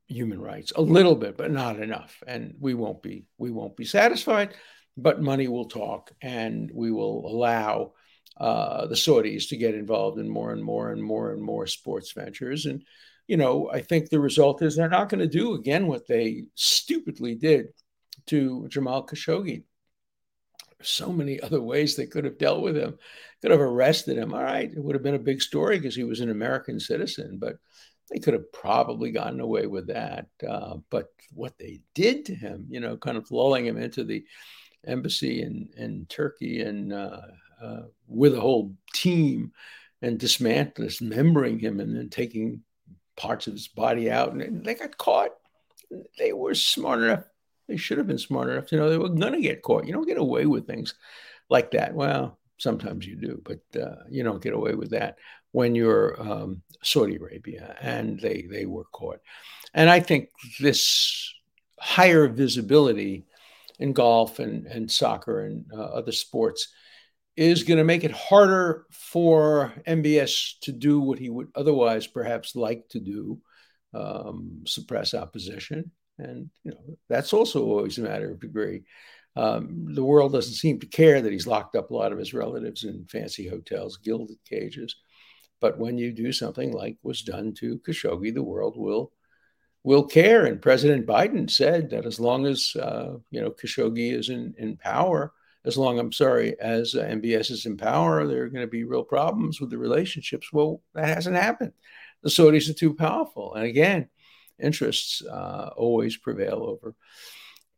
human 0.07 0.41
rights, 0.41 0.73
a 0.77 0.83
little 0.83 1.15
bit, 1.15 1.37
but 1.37 1.51
not 1.51 1.81
enough. 1.81 2.23
And 2.27 2.55
we 2.61 2.75
won't 2.75 3.03
be 3.03 3.25
we 3.39 3.51
won't 3.51 3.77
be 3.77 3.85
satisfied. 3.85 4.55
But 4.97 5.23
money 5.23 5.49
will 5.49 5.69
talk, 5.69 6.13
and 6.21 6.71
we 6.75 6.91
will 6.91 7.27
allow 7.27 7.95
uh, 8.41 8.87
the 8.87 8.95
Saudis 8.95 9.49
to 9.51 9.57
get 9.57 9.75
involved 9.75 10.19
in 10.19 10.29
more 10.29 10.51
and 10.53 10.65
more 10.65 10.91
and 10.91 11.03
more 11.03 11.33
and 11.33 11.43
more 11.43 11.67
sports 11.67 12.13
ventures. 12.13 12.65
And 12.65 12.83
you 13.29 13.37
know, 13.37 13.71
I 13.71 13.81
think 13.83 14.09
the 14.09 14.19
result 14.19 14.63
is 14.63 14.75
they're 14.75 14.89
not 14.89 15.09
going 15.09 15.21
to 15.21 15.29
do 15.29 15.55
again 15.55 15.87
what 15.87 16.09
they 16.09 16.47
stupidly 16.57 17.37
did 17.37 17.69
to 18.27 18.67
Jamal 18.69 19.07
Khashoggi. 19.07 19.63
So 20.83 21.13
many 21.13 21.39
other 21.43 21.61
ways 21.61 21.95
they 21.95 22.07
could 22.07 22.25
have 22.25 22.39
dealt 22.39 22.63
with 22.63 22.77
him, 22.77 22.99
could 23.43 23.51
have 23.51 23.61
arrested 23.61 24.17
him. 24.17 24.33
All 24.35 24.43
right, 24.43 24.69
it 24.69 24.83
would 24.83 24.97
have 24.97 25.05
been 25.05 25.15
a 25.15 25.19
big 25.19 25.43
story 25.43 25.79
because 25.79 25.95
he 25.95 26.05
was 26.05 26.21
an 26.21 26.31
American 26.31 26.81
citizen, 26.81 27.39
but 27.39 27.59
they 28.11 28.19
could 28.19 28.35
have 28.35 28.51
probably 28.53 29.13
gotten 29.13 29.41
away 29.41 29.67
with 29.67 29.89
that. 29.89 30.27
Uh, 30.49 30.79
but 30.91 31.11
what 31.33 31.57
they 31.59 31.83
did 31.95 32.25
to 32.25 32.35
him, 32.35 32.67
you 32.71 32.81
know, 32.81 32.97
kind 32.97 33.17
of 33.17 33.31
lulling 33.31 33.67
him 33.67 33.77
into 33.77 34.03
the 34.03 34.25
embassy 34.87 35.43
in, 35.43 35.69
in 35.77 36.07
Turkey 36.09 36.63
and 36.63 36.93
uh, 36.93 37.21
uh, 37.63 37.83
with 38.11 38.35
a 38.35 38.41
whole 38.41 38.75
team 38.93 39.53
and 40.03 40.19
dismantling, 40.19 40.89
dismembering 40.89 41.59
him 41.59 41.81
and 41.81 41.97
then 41.97 42.09
taking 42.09 42.63
parts 43.17 43.47
of 43.47 43.53
his 43.53 43.69
body 43.69 44.11
out, 44.11 44.33
and 44.33 44.65
they 44.65 44.75
got 44.75 44.99
caught. 44.99 45.31
They 46.19 46.33
were 46.33 46.55
smart 46.55 47.03
enough. 47.03 47.25
They 47.69 47.77
should 47.77 47.99
have 47.99 48.07
been 48.07 48.19
smart 48.19 48.51
enough 48.51 48.67
to 48.67 48.77
know 48.77 48.89
they 48.89 48.99
were 48.99 49.09
going 49.09 49.33
to 49.33 49.41
get 49.41 49.63
caught. 49.63 49.87
You 49.87 49.93
don't 49.93 50.07
get 50.07 50.19
away 50.19 50.47
with 50.47 50.67
things 50.67 50.95
like 51.49 51.71
that. 51.73 51.95
Well, 51.95 52.39
sometimes 52.59 53.07
you 53.07 53.17
do, 53.17 53.43
but 53.45 53.81
uh, 53.81 54.03
you 54.09 54.25
don't 54.25 54.43
get 54.43 54.55
away 54.55 54.75
with 54.75 54.91
that 54.91 55.19
when 55.53 55.75
you're 55.75 56.21
um, 56.21 56.63
Saudi 56.83 57.17
Arabia, 57.17 57.77
and 57.81 58.19
they 58.21 58.47
they 58.51 58.67
were 58.67 58.85
caught. 58.93 59.21
And 59.75 59.89
I 59.89 60.01
think 60.01 60.31
this 60.61 61.33
higher 61.79 62.29
visibility 62.29 63.25
in 63.79 63.93
golf 63.93 64.39
and, 64.39 64.67
and 64.67 64.91
soccer 64.91 65.47
and 65.47 65.65
uh, 65.73 65.83
other 65.83 66.13
sports 66.13 66.69
is 67.41 67.63
going 67.63 67.79
to 67.79 67.85
make 67.85 68.05
it 68.05 68.11
harder 68.13 68.85
for 68.91 69.73
MBS 69.87 70.59
to 70.61 70.73
do 70.73 71.01
what 71.01 71.19
he 71.19 71.31
would 71.31 71.49
otherwise 71.55 72.07
perhaps 72.07 72.55
like 72.55 72.87
to 72.91 73.01
do, 73.01 73.41
um, 73.95 74.63
suppress 74.67 75.15
opposition. 75.15 75.91
And 76.19 76.51
you 76.65 76.73
know 76.73 76.99
that's 77.09 77.33
also 77.33 77.65
always 77.65 77.97
a 77.97 78.03
matter 78.03 78.31
of 78.31 78.41
degree. 78.41 78.83
Um, 79.37 79.95
the 79.95 80.05
world 80.05 80.33
doesn't 80.33 80.53
seem 80.53 80.81
to 80.81 80.87
care 80.87 81.23
that 81.23 81.33
he's 81.33 81.47
locked 81.47 81.77
up 81.77 81.91
a 81.91 81.95
lot 81.95 82.13
of 82.13 82.19
his 82.19 82.35
relatives 82.35 82.85
in 82.85 83.07
fancy 83.07 83.49
hotels, 83.49 83.97
gilded 83.97 84.37
cages. 84.47 84.97
But 85.63 85.79
when 85.79 85.97
you 85.97 86.13
do 86.13 86.33
something 86.33 86.73
like 86.73 86.99
was 87.03 87.23
done 87.23 87.55
to 87.61 87.79
Khashoggi, 87.79 88.35
the 88.35 88.43
world 88.43 88.77
will 88.77 89.13
will 89.83 90.05
care. 90.05 90.45
And 90.45 90.61
President 90.61 91.07
Biden 91.07 91.51
said 91.51 91.89
that 91.89 92.05
as 92.05 92.21
long 92.21 92.45
as 92.45 92.77
uh, 92.77 93.15
you 93.31 93.41
know 93.41 93.51
Khashoggi 93.51 94.13
is 94.13 94.29
in, 94.29 94.53
in 94.59 94.77
power, 94.77 95.33
as 95.65 95.77
long, 95.77 95.99
I'm 95.99 96.13
sorry, 96.13 96.59
as 96.61 96.95
uh, 96.95 97.05
MBS 97.05 97.51
is 97.51 97.67
in 97.67 97.77
power, 97.77 98.27
there 98.27 98.45
are 98.45 98.49
going 98.49 98.65
to 98.65 98.71
be 98.71 98.85
real 98.85 99.05
problems 99.05 99.61
with 99.61 99.71
the 99.71 99.79
relationships. 99.79 100.53
Well, 100.53 100.83
that 100.95 101.09
hasn't 101.09 101.37
happened. 101.37 101.73
The 102.23 102.31
Saudis 102.31 102.71
are 102.71 102.75
too 102.75 102.95
powerful. 102.95 103.55
And 103.55 103.65
again, 103.65 104.09
interests 104.59 105.23
uh, 105.25 105.71
always 105.77 106.17
prevail 106.17 106.63
over 106.63 106.95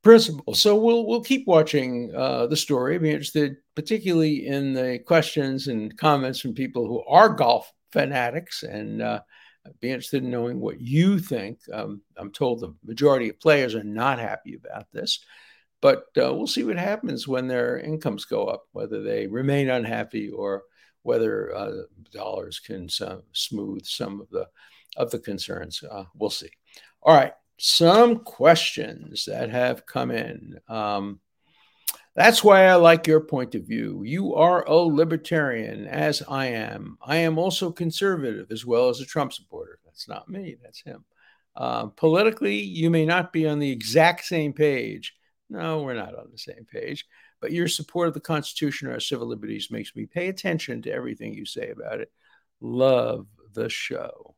principle. 0.03 0.55
So 0.55 0.77
we'll 0.77 1.07
we'll 1.07 1.23
keep 1.23 1.47
watching 1.47 2.12
uh, 2.14 2.47
the 2.47 2.57
story. 2.57 2.99
Be 2.99 3.11
interested, 3.11 3.57
particularly 3.75 4.47
in 4.47 4.75
the 4.75 4.99
questions 4.99 5.68
and 5.68 5.97
comments 5.97 6.40
from 6.40 6.55
people 6.55 6.87
who 6.87 7.05
are 7.05 7.29
golf 7.29 7.73
fanatics, 7.92 8.62
and 8.62 9.01
uh, 9.01 9.21
be 9.81 9.90
interested 9.90 10.25
in 10.25 10.31
knowing 10.31 10.61
what 10.61 10.81
you 10.81 11.18
think. 11.18 11.61
Um, 11.73 12.03
I'm 12.16 12.33
told 12.33 12.61
the 12.61 12.75
majority 12.85 13.29
of 13.29 13.40
players 13.40 13.75
are 13.75 13.85
not 13.85 14.18
happy 14.18 14.55
about 14.55 14.87
this. 14.92 15.25
But 15.83 16.07
uh, 16.16 16.33
we'll 16.33 16.47
see 16.47 16.64
what 16.64 16.77
happens 16.79 17.29
when 17.29 17.49
their 17.49 17.79
incomes 17.79 18.25
go 18.25 18.47
up, 18.47 18.68
whether 18.73 19.03
they 19.03 19.27
remain 19.27 19.68
unhappy 19.68 20.31
or 20.31 20.62
whether 21.03 21.55
uh, 21.55 21.73
dollars 22.12 22.61
can 22.61 22.88
smooth 23.33 23.85
some 23.85 24.21
of 24.21 24.31
the 24.31 24.49
of 24.97 25.11
the 25.11 25.18
concerns. 25.18 25.83
Uh, 25.83 26.05
we'll 26.14 26.31
see. 26.31 26.51
All 27.03 27.14
right, 27.14 27.35
some 27.59 28.21
questions 28.21 29.25
that 29.27 29.51
have 29.51 29.85
come 29.85 30.11
in. 30.11 30.61
Um, 30.68 31.21
that's 32.14 32.45
why 32.45 32.66
I 32.66 32.75
like 32.75 33.07
your 33.07 33.21
point 33.21 33.55
of 33.55 33.66
view. 33.66 34.03
You 34.05 34.35
are 34.35 34.64
a 34.64 34.75
libertarian, 34.75 35.87
as 35.87 36.23
I 36.29 36.47
am. 36.47 36.99
I 37.03 37.16
am 37.16 37.38
also 37.38 37.73
conservative 37.73 38.53
as 38.53 38.66
well 38.66 38.88
as 38.88 39.01
a 39.01 39.07
Trump 39.07 39.33
supporter. 39.33 39.79
That's 39.85 40.09
not 40.09 40.29
me, 40.29 40.57
that's 40.62 40.83
him. 40.83 41.05
Uh, 41.57 41.87
politically, 41.87 42.59
you 42.59 42.90
may 42.90 43.07
not 43.07 43.33
be 43.33 43.49
on 43.49 43.59
the 43.59 43.71
exact 43.71 44.27
same 44.27 44.53
page, 44.53 45.14
no, 45.53 45.83
we're 45.83 45.95
not 45.95 46.17
on 46.17 46.29
the 46.33 46.38
same 46.38 46.67
page. 46.71 47.07
But 47.41 47.53
your 47.53 47.69
support 47.69 48.09
of 48.09 48.15
the 48.15 48.21
Constitution 48.21 48.88
or 48.88 48.93
our 48.93 49.01
civil 49.01 49.27
liberties 49.27 49.71
makes 49.71 49.95
me 49.95 50.07
pay 50.07 50.29
attention 50.29 50.83
to 50.83 50.93
everything 50.93 51.35
you 51.35 51.45
say 51.45 51.71
about 51.71 52.01
it. 52.01 52.11
Love 52.61 53.27
the 53.53 53.69
show. 53.69 54.35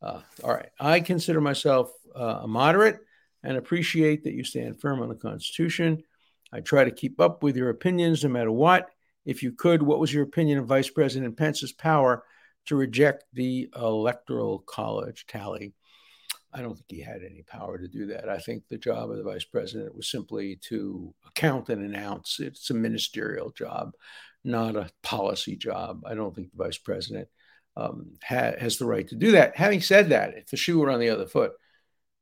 Uh, 0.00 0.20
all 0.42 0.54
right. 0.54 0.70
I 0.80 1.00
consider 1.00 1.40
myself 1.40 1.92
uh, 2.16 2.40
a 2.42 2.48
moderate 2.48 3.00
and 3.42 3.58
appreciate 3.58 4.24
that 4.24 4.32
you 4.32 4.42
stand 4.42 4.80
firm 4.80 5.02
on 5.02 5.10
the 5.10 5.14
Constitution. 5.14 6.02
I 6.50 6.60
try 6.60 6.84
to 6.84 6.90
keep 6.90 7.20
up 7.20 7.42
with 7.42 7.56
your 7.56 7.68
opinions 7.68 8.24
no 8.24 8.30
matter 8.30 8.52
what. 8.52 8.88
If 9.26 9.42
you 9.42 9.52
could, 9.52 9.82
what 9.82 9.98
was 9.98 10.12
your 10.12 10.22
opinion 10.22 10.58
of 10.58 10.66
Vice 10.66 10.88
President 10.88 11.36
Pence's 11.36 11.72
power 11.72 12.24
to 12.66 12.76
reject 12.76 13.24
the 13.34 13.68
Electoral 13.76 14.60
College 14.60 15.26
tally? 15.26 15.74
I 16.54 16.62
don't 16.62 16.74
think 16.74 16.86
he 16.88 17.00
had 17.00 17.22
any 17.22 17.42
power 17.42 17.78
to 17.78 17.88
do 17.88 18.06
that. 18.06 18.28
I 18.28 18.38
think 18.38 18.62
the 18.68 18.78
job 18.78 19.10
of 19.10 19.16
the 19.16 19.24
vice 19.24 19.44
president 19.44 19.94
was 19.94 20.08
simply 20.08 20.56
to 20.68 21.12
count 21.34 21.68
and 21.68 21.84
announce. 21.84 22.38
It's 22.38 22.70
a 22.70 22.74
ministerial 22.74 23.50
job, 23.50 23.92
not 24.44 24.76
a 24.76 24.90
policy 25.02 25.56
job. 25.56 26.04
I 26.06 26.14
don't 26.14 26.34
think 26.34 26.52
the 26.52 26.64
vice 26.64 26.78
president 26.78 27.28
um, 27.76 28.12
ha- 28.22 28.54
has 28.58 28.78
the 28.78 28.86
right 28.86 29.06
to 29.08 29.16
do 29.16 29.32
that. 29.32 29.56
Having 29.56 29.80
said 29.80 30.08
that, 30.10 30.38
if 30.38 30.46
the 30.46 30.56
shoe 30.56 30.78
were 30.78 30.90
on 30.90 31.00
the 31.00 31.10
other 31.10 31.26
foot, 31.26 31.52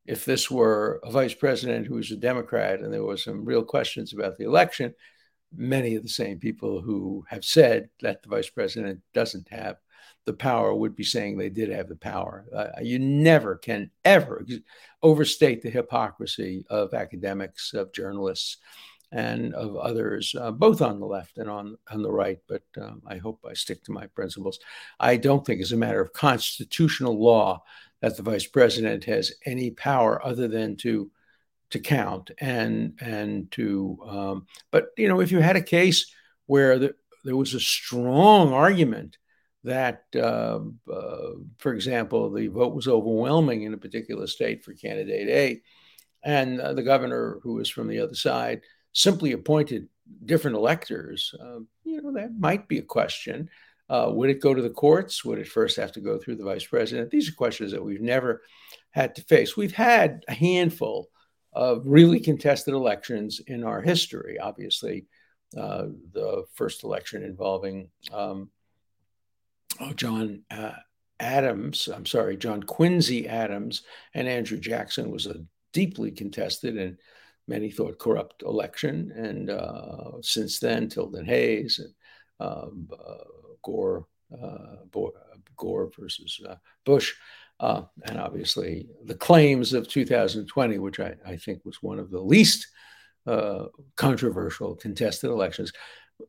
if 0.07 0.25
this 0.25 0.51
were 0.51 1.01
a 1.05 1.11
vice 1.11 1.35
president 1.35 1.87
who 1.87 1.97
was 1.97 2.11
a 2.11 2.17
Democrat 2.17 2.81
and 2.81 2.93
there 2.93 3.05
were 3.05 3.19
some 3.19 3.45
real 3.45 3.63
questions 3.63 4.15
about 4.15 4.39
the 4.39 4.45
election, 4.45 4.95
many 5.55 5.95
of 5.95 6.03
the 6.03 6.09
same 6.09 6.39
people 6.39 6.81
who 6.81 7.23
have 7.29 7.45
said 7.45 7.91
that 8.01 8.23
the 8.23 8.31
vice 8.31 8.49
president 8.49 9.01
doesn't 9.13 9.49
have 9.51 9.77
the 10.25 10.33
power 10.33 10.75
would 10.75 10.95
be 10.95 11.05
saying 11.05 11.37
they 11.37 11.51
did 11.51 11.71
have 11.71 11.89
the 11.89 11.97
power. 11.97 12.45
Uh, 12.55 12.81
you 12.81 12.99
never 12.99 13.57
can 13.57 13.91
ever 14.05 14.45
overstate 15.03 15.63
the 15.63 15.71
hypocrisy 15.71 16.65
of 16.71 16.95
academics, 16.95 17.75
of 17.75 17.93
journalists, 17.93 18.59
and 19.11 19.55
of 19.55 19.77
others, 19.77 20.35
uh, 20.41 20.51
both 20.51 20.81
on 20.81 20.99
the 20.99 21.07
left 21.07 21.37
and 21.37 21.51
on, 21.51 21.77
on 21.91 22.03
the 22.03 22.11
right. 22.11 22.39
But 22.49 22.63
um, 22.81 23.03
I 23.07 23.19
hope 23.19 23.45
I 23.49 23.53
stick 23.53 23.85
to 23.85 23.93
my 23.93 24.07
principles. 24.07 24.59
I 24.99 25.19
don't 25.19 25.45
think, 25.45 25.61
as 25.61 25.73
a 25.73 25.77
matter 25.77 26.01
of 26.01 26.13
constitutional 26.13 27.23
law, 27.23 27.63
that 28.01 28.17
the 28.17 28.23
vice 28.23 28.47
president 28.47 29.05
has 29.05 29.33
any 29.45 29.71
power 29.71 30.25
other 30.25 30.49
than 30.49 30.77
to 30.79 31.11
to 31.71 31.79
count 31.79 32.31
and 32.39 32.99
and 33.01 33.51
to. 33.53 33.99
Um, 34.07 34.47
but 34.71 34.89
you 34.97 35.09
know, 35.09 35.21
if 35.21 35.31
you 35.31 35.41
had 35.41 35.57
a 35.57 35.63
case 35.63 36.13
where 36.47 36.79
the, 36.79 36.95
there 37.25 37.37
was 37.37 37.55
a 37.55 37.61
strong 37.61 38.53
argument 38.53 39.19
that, 39.65 40.05
uh, 40.15 40.61
uh, 40.93 41.31
for 41.59 41.73
example, 41.73 42.31
the 42.31 42.49
vote 42.49 42.75
was 42.75 42.89
overwhelming 42.89 43.63
in 43.63 43.75
a 43.75 43.79
particular 43.79 44.27
state 44.27 44.65
for 44.65 44.75
candidate 44.75 45.29
A, 45.29 45.63
and 46.25 46.61
uh, 46.61 46.73
the 46.73 46.83
governor, 46.83 47.39
who 47.43 47.55
was 47.55 47.69
from 47.69 47.89
the 47.89 48.01
other 48.01 48.15
side, 48.15 48.63
simply 48.93 49.33
appointed 49.33 49.89
different 50.25 50.57
electors. 50.57 51.35
Um, 51.41 51.69
you 51.85 52.03
know, 52.03 52.13
that 52.15 52.39
might 52.39 52.69
be 52.69 52.79
a 52.79 52.83
question. 52.83 53.49
Uh, 53.89 54.11
would 54.13 54.31
it 54.31 54.41
go 54.41 54.55
to 54.55 54.63
the 54.63 54.71
courts? 54.71 55.25
Would 55.25 55.39
it 55.39 55.49
first 55.49 55.77
have 55.77 55.93
to 55.93 56.01
go 56.01 56.19
through 56.19 56.37
the 56.37 56.45
vice 56.45 56.65
president? 56.65 57.11
These 57.11 57.29
are 57.29 57.35
questions 57.35 57.73
that 57.73 57.85
we've 57.85 58.01
never 58.01 58.43
had 58.91 59.15
to 59.17 59.23
face. 59.23 59.57
We've 59.57 59.75
had 59.75 60.25
a 60.29 60.35
handful 60.35 61.09
of 61.53 61.83
really 61.87 62.21
contested 62.21 62.75
elections 62.75 63.41
in 63.47 63.65
our 63.65 63.83
history. 63.83 64.39
Obviously, 64.39 65.07
uh, 65.57 65.87
the 66.13 66.45
first 66.55 66.85
election 66.85 67.23
involving 67.23 67.91
um, 68.13 68.51
oh, 69.81 69.93
John 69.93 70.43
uh, 70.51 70.73
Adams, 71.21 71.89
I'm 71.89 72.07
sorry, 72.07 72.37
John 72.37 72.63
Quincy 72.63 73.29
Adams 73.29 73.83
and 74.15 74.29
Andrew 74.29 74.59
Jackson 74.59 75.11
was 75.11 75.27
a 75.27 75.45
deeply 75.73 76.11
contested 76.11 76.77
and 76.77 76.99
many 77.49 77.71
thought 77.71 77.99
corrupt 77.99 78.43
election. 78.43 79.13
And 79.17 79.51
uh, 79.51 80.21
since 80.21 80.59
then, 80.59 80.89
Tilden 80.89 81.25
Hayes 81.25 81.79
and 81.79 81.95
um, 82.41 82.89
uh, 82.93 83.25
Gore, 83.63 84.07
uh, 84.33 84.77
Gore 85.57 85.91
versus 85.99 86.41
uh, 86.49 86.57
Bush. 86.85 87.15
Uh, 87.61 87.83
and 88.05 88.19
obviously 88.19 88.89
the 89.05 89.15
claims 89.15 89.73
of 89.73 89.89
2020, 89.89 90.79
which 90.79 90.99
I, 90.99 91.15
I 91.25 91.37
think 91.37 91.65
was 91.65 91.83
one 91.83 91.99
of 92.01 92.11
the 92.11 92.21
least 92.21 92.67
uh, 93.27 93.67
controversial 93.97 94.75
contested 94.75 95.31
elections. 95.31 95.73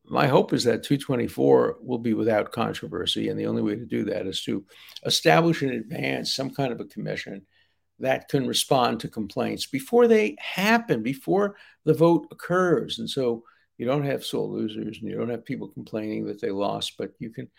My 0.05 0.27
hope 0.27 0.53
is 0.53 0.63
that 0.65 0.83
224 0.83 1.77
will 1.81 1.97
be 1.97 2.13
without 2.13 2.51
controversy. 2.51 3.29
And 3.29 3.39
the 3.39 3.45
only 3.45 3.61
way 3.61 3.75
to 3.75 3.85
do 3.85 4.03
that 4.05 4.27
is 4.27 4.43
to 4.43 4.65
establish 5.05 5.63
in 5.63 5.71
advance 5.71 6.33
some 6.33 6.49
kind 6.49 6.71
of 6.71 6.79
a 6.79 6.85
commission 6.85 7.45
that 7.99 8.27
can 8.27 8.47
respond 8.47 8.99
to 8.99 9.07
complaints 9.07 9.65
before 9.65 10.07
they 10.07 10.35
happen, 10.39 11.03
before 11.03 11.55
the 11.85 11.93
vote 11.93 12.27
occurs. 12.31 12.99
And 12.99 13.09
so 13.09 13.43
you 13.77 13.85
don't 13.85 14.05
have 14.05 14.25
sole 14.25 14.51
losers 14.51 14.99
and 14.99 15.09
you 15.09 15.17
don't 15.17 15.29
have 15.29 15.45
people 15.45 15.67
complaining 15.67 16.25
that 16.25 16.41
they 16.41 16.51
lost, 16.51 16.93
but 16.97 17.11
you 17.19 17.29
can 17.29 17.49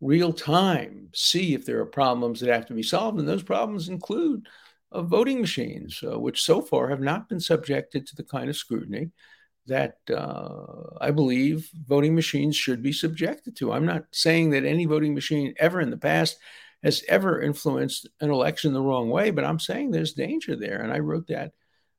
real 0.00 0.32
time 0.32 1.08
see 1.14 1.54
if 1.54 1.64
there 1.64 1.80
are 1.80 1.86
problems 1.86 2.40
that 2.40 2.52
have 2.52 2.66
to 2.66 2.74
be 2.74 2.82
solved. 2.82 3.18
And 3.18 3.28
those 3.28 3.42
problems 3.42 3.88
include 3.88 4.46
voting 4.92 5.40
machines, 5.40 6.02
uh, 6.06 6.18
which 6.18 6.42
so 6.42 6.60
far 6.60 6.88
have 6.88 7.00
not 7.00 7.28
been 7.28 7.40
subjected 7.40 8.06
to 8.06 8.16
the 8.16 8.24
kind 8.24 8.48
of 8.48 8.56
scrutiny 8.56 9.10
that 9.66 9.98
uh, 10.10 10.96
I 11.00 11.10
believe 11.10 11.70
voting 11.86 12.14
machines 12.14 12.56
should 12.56 12.82
be 12.82 12.92
subjected 12.92 13.56
to. 13.56 13.72
I'm 13.72 13.86
not 13.86 14.04
saying 14.12 14.50
that 14.50 14.64
any 14.64 14.84
voting 14.84 15.14
machine 15.14 15.54
ever 15.58 15.80
in 15.80 15.90
the 15.90 15.96
past 15.96 16.38
has 16.82 17.02
ever 17.08 17.40
influenced 17.40 18.06
an 18.20 18.30
election 18.30 18.74
the 18.74 18.82
wrong 18.82 19.08
way, 19.08 19.30
but 19.30 19.44
I'm 19.44 19.58
saying 19.58 19.90
there's 19.90 20.12
danger 20.12 20.54
there. 20.54 20.82
And 20.82 20.92
I 20.92 20.98
wrote 20.98 21.28
that 21.28 21.52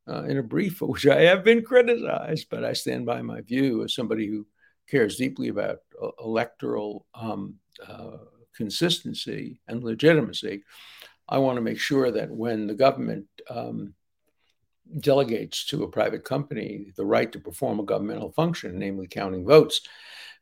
uh, 0.07 0.23
in 0.23 0.37
a 0.37 0.43
brief 0.43 0.77
for 0.77 0.87
which 0.89 1.07
I 1.07 1.21
have 1.21 1.43
been 1.43 1.63
criticized, 1.63 2.47
but 2.49 2.63
I 2.63 2.73
stand 2.73 3.05
by 3.05 3.21
my 3.21 3.41
view 3.41 3.83
as 3.83 3.95
somebody 3.95 4.27
who 4.27 4.45
cares 4.87 5.17
deeply 5.17 5.47
about 5.47 5.79
uh, 6.01 6.09
electoral 6.23 7.07
um, 7.15 7.55
uh, 7.87 8.17
consistency 8.55 9.59
and 9.67 9.83
legitimacy. 9.83 10.63
I 11.27 11.39
want 11.39 11.57
to 11.57 11.61
make 11.61 11.79
sure 11.79 12.11
that 12.11 12.29
when 12.29 12.67
the 12.67 12.75
government 12.75 13.25
um, 13.49 13.95
delegates 14.99 15.65
to 15.65 15.83
a 15.83 15.89
private 15.89 16.23
company 16.23 16.91
the 16.95 17.05
right 17.05 17.31
to 17.31 17.39
perform 17.39 17.79
a 17.79 17.83
governmental 17.83 18.31
function, 18.31 18.77
namely 18.77 19.07
counting 19.07 19.45
votes, 19.45 19.81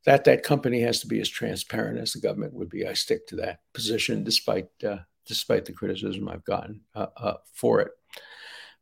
that 0.05 0.25
that 0.25 0.43
company 0.43 0.81
has 0.81 0.99
to 0.99 1.07
be 1.07 1.19
as 1.21 1.29
transparent 1.29 1.97
as 1.97 2.13
the 2.13 2.19
government 2.19 2.53
would 2.53 2.69
be. 2.69 2.85
I 2.85 2.93
stick 2.93 3.27
to 3.27 3.37
that 3.37 3.59
position 3.73 4.23
despite 4.23 4.67
uh, 4.83 4.97
despite 5.25 5.65
the 5.65 5.71
criticism 5.71 6.27
I've 6.27 6.43
gotten 6.43 6.81
uh, 6.95 7.07
uh, 7.15 7.33
for 7.53 7.79
it. 7.81 7.91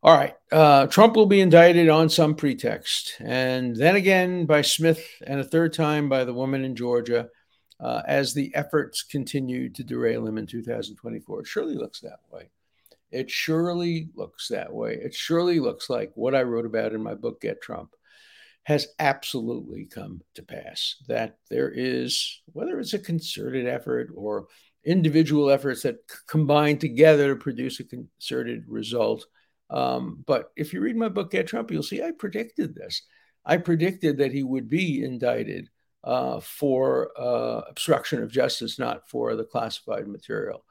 All 0.02 0.16
right, 0.16 0.34
uh, 0.50 0.88
Trump 0.88 1.14
will 1.14 1.26
be 1.26 1.40
indicted 1.40 1.88
on 1.88 2.08
some 2.08 2.34
pretext, 2.34 3.16
and 3.20 3.76
then 3.76 3.94
again 3.94 4.46
by 4.46 4.62
Smith, 4.62 5.06
and 5.24 5.38
a 5.38 5.44
third 5.44 5.72
time 5.72 6.08
by 6.08 6.24
the 6.24 6.34
woman 6.34 6.64
in 6.64 6.74
Georgia, 6.74 7.28
uh, 7.78 8.02
as 8.08 8.34
the 8.34 8.52
efforts 8.56 9.04
continue 9.04 9.68
to 9.68 9.84
derail 9.84 10.26
him 10.26 10.38
in 10.38 10.46
2024. 10.46 11.40
It 11.40 11.46
surely 11.46 11.74
looks 11.74 12.00
that 12.00 12.18
way. 12.32 12.50
It 13.12 13.30
surely 13.30 14.08
looks 14.14 14.48
that 14.48 14.72
way. 14.72 14.94
It 14.94 15.14
surely 15.14 15.60
looks 15.60 15.90
like 15.90 16.10
what 16.14 16.34
I 16.34 16.42
wrote 16.42 16.66
about 16.66 16.92
in 16.92 17.02
my 17.02 17.14
book, 17.14 17.40
Get 17.40 17.60
Trump 17.60 17.90
has 18.64 18.88
absolutely 18.98 19.86
come 19.86 20.22
to 20.34 20.42
pass. 20.42 20.96
That 21.08 21.38
there 21.50 21.70
is, 21.70 22.42
whether 22.46 22.78
it's 22.78 22.94
a 22.94 22.98
concerted 22.98 23.66
effort 23.66 24.10
or 24.14 24.46
individual 24.84 25.50
efforts 25.50 25.82
that 25.82 25.96
c- 26.08 26.16
combine 26.28 26.78
together 26.78 27.34
to 27.34 27.40
produce 27.40 27.80
a 27.80 27.84
concerted 27.84 28.64
result. 28.68 29.26
Um, 29.70 30.22
but 30.26 30.50
if 30.56 30.72
you 30.72 30.80
read 30.80 30.96
my 30.96 31.08
book, 31.08 31.30
Get 31.30 31.46
Trump, 31.46 31.70
you'll 31.70 31.82
see 31.82 32.02
I 32.02 32.12
predicted 32.12 32.74
this. 32.74 33.02
I 33.44 33.56
predicted 33.56 34.18
that 34.18 34.32
he 34.32 34.42
would 34.42 34.68
be 34.68 35.02
indicted 35.02 35.68
uh, 36.04 36.40
for 36.40 37.10
uh, 37.18 37.62
obstruction 37.68 38.22
of 38.22 38.30
justice, 38.30 38.78
not 38.78 39.08
for 39.08 39.34
the 39.34 39.44
classified 39.44 40.06
material. 40.06 40.64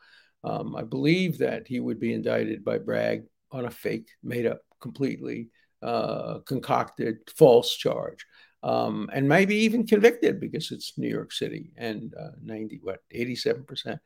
Um, 0.44 0.76
I 0.76 0.84
believe 0.84 1.38
that 1.40 1.68
he 1.68 1.80
would 1.80 2.00
be 2.00 2.14
indicted 2.14 2.64
by 2.64 2.78
Bragg 2.80 3.24
on 3.52 3.66
a 3.66 3.72
fake, 3.72 4.10
made 4.24 4.46
up 4.46 4.62
completely 4.80 5.50
uh, 5.82 6.40
concocted 6.46 7.18
false 7.36 7.76
charge. 7.76 8.26
Um, 8.64 9.10
and 9.12 9.28
maybe 9.28 9.56
even 9.56 9.88
convicted 9.88 10.40
because 10.40 10.72
it's 10.72 10.98
New 10.98 11.10
York 11.10 11.32
City 11.32 11.72
and 11.78 12.14
uh, 12.20 12.32
90, 12.44 12.80
what, 12.84 13.00
87% 13.14 14.00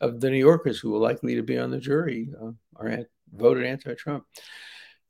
of 0.00 0.20
the 0.20 0.30
New 0.30 0.38
Yorkers 0.38 0.78
who 0.78 0.94
are 0.94 1.00
likely 1.00 1.34
to 1.34 1.42
be 1.42 1.58
on 1.58 1.70
the 1.70 1.80
jury 1.80 2.30
uh, 2.40 2.52
are 2.76 2.88
at, 2.88 3.06
voted 3.34 3.64
anti 3.64 3.94
Trump. 3.94 4.24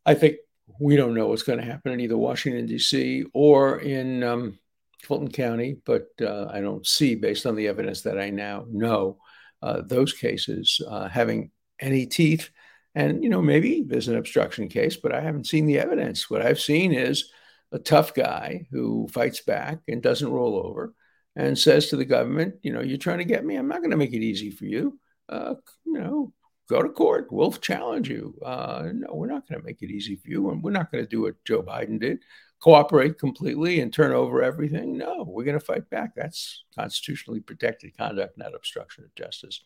I 0.07 0.15
think 0.15 0.37
we 0.81 0.97
don't 0.97 1.15
know 1.15 1.27
what's 1.27 1.43
going 1.43 1.59
to 1.59 1.65
happen 1.65 1.93
in 1.93 2.01
either 2.01 2.17
Washington, 2.17 2.67
D.C. 2.67 3.25
or 3.35 3.81
in 3.81 4.23
um, 4.23 4.59
Fulton 5.03 5.31
County, 5.31 5.77
but 5.85 6.09
uh, 6.21 6.47
I 6.51 6.61
don't 6.61 6.87
see, 6.87 7.15
based 7.15 7.47
on 7.47 7.55
the 7.55 7.69
evidence 7.69 8.03
that 8.03 8.19
I 8.19 8.31
now 8.31 8.65
know, 8.71 9.19
those 9.61 10.13
cases 10.13 10.81
uh, 10.89 11.09
having 11.09 11.51
any 11.81 12.07
teeth. 12.07 12.51
And, 12.95 13.23
you 13.23 13.29
know, 13.29 13.43
maybe 13.43 13.85
there's 13.87 14.09
an 14.09 14.17
obstruction 14.17 14.69
case, 14.69 14.97
but 14.97 15.13
I 15.13 15.21
haven't 15.21 15.47
seen 15.47 15.67
the 15.67 15.79
evidence. 15.79 16.31
What 16.31 16.43
I've 16.43 16.61
seen 16.61 16.93
is 16.93 17.31
a 17.73 17.79
tough 17.79 18.15
guy 18.15 18.67
who 18.71 19.09
fights 19.09 19.43
back 19.43 19.81
and 19.89 20.03
doesn't 20.03 20.33
roll 20.33 20.57
over 20.57 20.95
and 21.35 21.59
says 21.59 21.89
to 21.89 21.97
the 21.97 22.05
government, 22.05 22.55
you 22.63 22.73
know, 22.73 22.81
you're 22.81 22.97
trying 22.97 23.19
to 23.19 23.25
get 23.25 23.45
me. 23.45 23.57
I'm 23.57 23.69
not 23.69 23.81
going 23.81 23.91
to 23.91 23.97
make 23.97 24.15
it 24.15 24.23
easy 24.23 24.51
for 24.51 24.65
you. 24.65 24.99
Uh, 25.29 25.57
you 25.85 25.93
know, 25.93 26.33
go 26.69 26.83
to 26.83 26.89
court. 26.89 27.29
We'll 27.31 27.53
challenge 27.53 28.09
you. 28.09 28.35
Uh, 28.43 28.89
no, 28.95 29.09
we're 29.13 29.27
not 29.27 29.47
going 29.47 29.61
to 29.61 29.67
make 29.67 29.83
it 29.83 29.91
easy 29.91 30.17
for 30.17 30.31
you. 30.31 30.51
And 30.51 30.63
we're 30.63 30.71
not 30.71 30.91
going 30.91 31.05
to 31.05 31.11
do 31.11 31.23
what 31.23 31.45
Joe 31.45 31.63
Biden 31.63 32.01
did 32.01 32.21
cooperate 32.61 33.19
completely 33.19 33.81
and 33.81 33.93
turn 33.93 34.13
over 34.13 34.43
everything. 34.43 34.97
No, 34.97 35.25
we're 35.27 35.45
going 35.45 35.59
to 35.59 35.65
fight 35.65 35.89
back. 35.91 36.15
That's 36.15 36.65
constitutionally 36.75 37.41
protected 37.41 37.97
conduct, 37.97 38.39
not 38.39 38.55
obstruction 38.55 39.05
of 39.05 39.15
justice. 39.15 39.61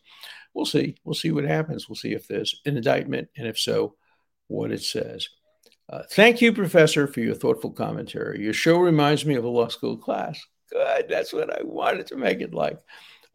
We'll 0.53 0.65
see. 0.65 0.97
We'll 1.03 1.15
see 1.15 1.31
what 1.31 1.45
happens. 1.45 1.87
We'll 1.87 1.95
see 1.95 2.13
if 2.13 2.27
there's 2.27 2.61
an 2.65 2.77
indictment, 2.77 3.29
and 3.37 3.47
if 3.47 3.57
so, 3.59 3.95
what 4.47 4.71
it 4.71 4.83
says. 4.83 5.27
Uh, 5.89 6.03
thank 6.11 6.41
you, 6.41 6.53
Professor, 6.53 7.07
for 7.07 7.19
your 7.19 7.35
thoughtful 7.35 7.71
commentary. 7.71 8.41
Your 8.41 8.53
show 8.53 8.77
reminds 8.77 9.25
me 9.25 9.35
of 9.35 9.43
a 9.43 9.49
law 9.49 9.67
school 9.67 9.97
class. 9.97 10.39
Good. 10.71 11.07
That's 11.09 11.33
what 11.33 11.53
I 11.53 11.63
wanted 11.63 12.07
to 12.07 12.15
make 12.15 12.39
it 12.39 12.53
like 12.53 12.79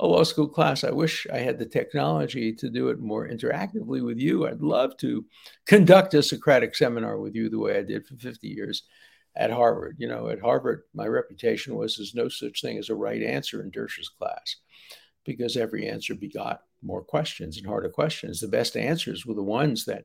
a 0.00 0.06
law 0.06 0.22
school 0.22 0.48
class. 0.48 0.84
I 0.84 0.90
wish 0.90 1.26
I 1.32 1.38
had 1.38 1.58
the 1.58 1.66
technology 1.66 2.52
to 2.54 2.70
do 2.70 2.88
it 2.88 2.98
more 2.98 3.28
interactively 3.28 4.04
with 4.04 4.18
you. 4.18 4.46
I'd 4.46 4.62
love 4.62 4.96
to 4.98 5.24
conduct 5.66 6.14
a 6.14 6.22
Socratic 6.22 6.74
seminar 6.74 7.18
with 7.18 7.34
you 7.34 7.48
the 7.48 7.58
way 7.58 7.78
I 7.78 7.82
did 7.82 8.06
for 8.06 8.16
50 8.16 8.48
years 8.48 8.84
at 9.36 9.50
Harvard. 9.50 9.96
You 9.98 10.08
know, 10.08 10.28
at 10.28 10.40
Harvard, 10.40 10.82
my 10.94 11.06
reputation 11.06 11.76
was 11.76 11.96
there's 11.96 12.14
no 12.14 12.28
such 12.28 12.60
thing 12.60 12.78
as 12.78 12.88
a 12.88 12.94
right 12.94 13.22
answer 13.22 13.62
in 13.62 13.70
Dersh's 13.70 14.08
class 14.08 14.56
because 15.24 15.56
every 15.56 15.88
answer 15.88 16.14
begot 16.14 16.62
more 16.82 17.02
questions 17.02 17.58
and 17.58 17.66
harder 17.66 17.90
questions. 17.90 18.40
The 18.40 18.48
best 18.48 18.76
answers 18.76 19.26
were 19.26 19.34
the 19.34 19.42
ones 19.42 19.84
that 19.86 20.04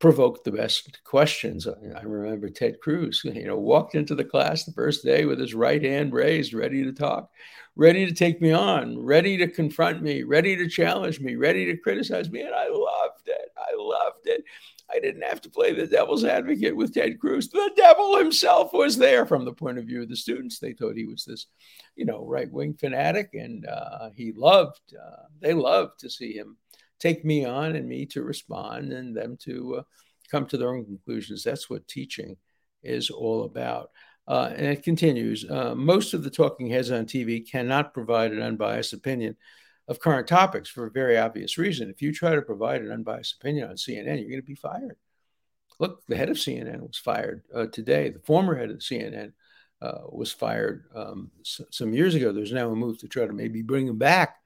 provoked 0.00 0.44
the 0.44 0.52
best 0.52 1.02
questions. 1.04 1.66
I 1.66 2.02
remember 2.02 2.48
Ted 2.50 2.80
Cruz, 2.80 3.22
you 3.24 3.46
know, 3.46 3.58
walked 3.58 3.94
into 3.94 4.14
the 4.14 4.24
class 4.24 4.64
the 4.64 4.72
first 4.72 5.04
day 5.04 5.24
with 5.24 5.38
his 5.38 5.54
right 5.54 5.82
hand 5.82 6.12
raised, 6.12 6.54
ready 6.54 6.84
to 6.84 6.92
talk, 6.92 7.30
ready 7.76 8.06
to 8.06 8.12
take 8.12 8.40
me 8.40 8.52
on, 8.52 8.98
ready 8.98 9.36
to 9.38 9.48
confront 9.48 10.02
me, 10.02 10.22
ready 10.22 10.56
to 10.56 10.68
challenge 10.68 11.20
me, 11.20 11.36
ready 11.36 11.64
to 11.66 11.76
criticize 11.76 12.30
me. 12.30 12.42
And 12.42 12.54
I 12.54 12.68
loved 12.68 13.26
it. 13.26 13.48
I 13.56 13.74
loved 13.76 14.26
it. 14.26 14.44
I 14.90 14.98
didn't 14.98 15.22
have 15.22 15.40
to 15.42 15.50
play 15.50 15.72
the 15.72 15.86
devil's 15.86 16.24
advocate 16.24 16.76
with 16.76 16.94
Ted 16.94 17.18
Cruz. 17.18 17.48
The 17.48 17.72
devil 17.76 18.16
himself 18.16 18.72
was 18.72 18.96
there 18.96 19.26
from 19.26 19.44
the 19.44 19.52
point 19.52 19.78
of 19.78 19.86
view 19.86 20.02
of 20.02 20.08
the 20.08 20.16
students. 20.16 20.58
They 20.58 20.72
thought 20.72 20.96
he 20.96 21.06
was 21.06 21.24
this, 21.24 21.46
you 21.96 22.04
know, 22.04 22.24
right 22.26 22.50
wing 22.50 22.74
fanatic, 22.74 23.30
and 23.32 23.66
uh, 23.66 24.10
he 24.14 24.32
loved, 24.32 24.80
uh, 24.94 25.24
they 25.40 25.54
loved 25.54 26.00
to 26.00 26.10
see 26.10 26.32
him 26.32 26.58
take 27.00 27.24
me 27.24 27.44
on 27.44 27.76
and 27.76 27.88
me 27.88 28.06
to 28.06 28.22
respond 28.22 28.92
and 28.92 29.16
them 29.16 29.36
to 29.44 29.76
uh, 29.76 29.82
come 30.30 30.46
to 30.46 30.56
their 30.56 30.74
own 30.74 30.84
conclusions. 30.84 31.42
That's 31.42 31.68
what 31.70 31.88
teaching 31.88 32.36
is 32.82 33.10
all 33.10 33.44
about. 33.44 33.90
Uh, 34.26 34.50
and 34.56 34.66
it 34.66 34.82
continues 34.82 35.48
uh, 35.50 35.74
most 35.74 36.14
of 36.14 36.24
the 36.24 36.30
talking 36.30 36.68
heads 36.68 36.90
on 36.90 37.04
TV 37.04 37.46
cannot 37.48 37.92
provide 37.92 38.32
an 38.32 38.40
unbiased 38.40 38.94
opinion 38.94 39.36
of 39.88 40.00
current 40.00 40.26
topics 40.26 40.68
for 40.68 40.86
a 40.86 40.90
very 40.90 41.18
obvious 41.18 41.58
reason. 41.58 41.90
If 41.90 42.00
you 42.00 42.12
try 42.12 42.34
to 42.34 42.42
provide 42.42 42.82
an 42.82 42.92
unbiased 42.92 43.36
opinion 43.40 43.68
on 43.68 43.76
CNN, 43.76 44.20
you're 44.20 44.30
going 44.30 44.36
to 44.36 44.42
be 44.42 44.54
fired. 44.54 44.96
Look, 45.78 46.02
the 46.06 46.16
head 46.16 46.30
of 46.30 46.36
CNN 46.36 46.80
was 46.80 46.98
fired 46.98 47.42
uh, 47.54 47.66
today. 47.66 48.10
The 48.10 48.20
former 48.20 48.54
head 48.54 48.70
of 48.70 48.78
CNN 48.78 49.32
uh, 49.82 49.98
was 50.10 50.32
fired 50.32 50.84
um, 50.94 51.30
some 51.42 51.92
years 51.92 52.14
ago. 52.14 52.32
There's 52.32 52.52
now 52.52 52.70
a 52.70 52.76
move 52.76 52.98
to 52.98 53.08
try 53.08 53.26
to 53.26 53.32
maybe 53.32 53.62
bring 53.62 53.86
him 53.86 53.98
back, 53.98 54.36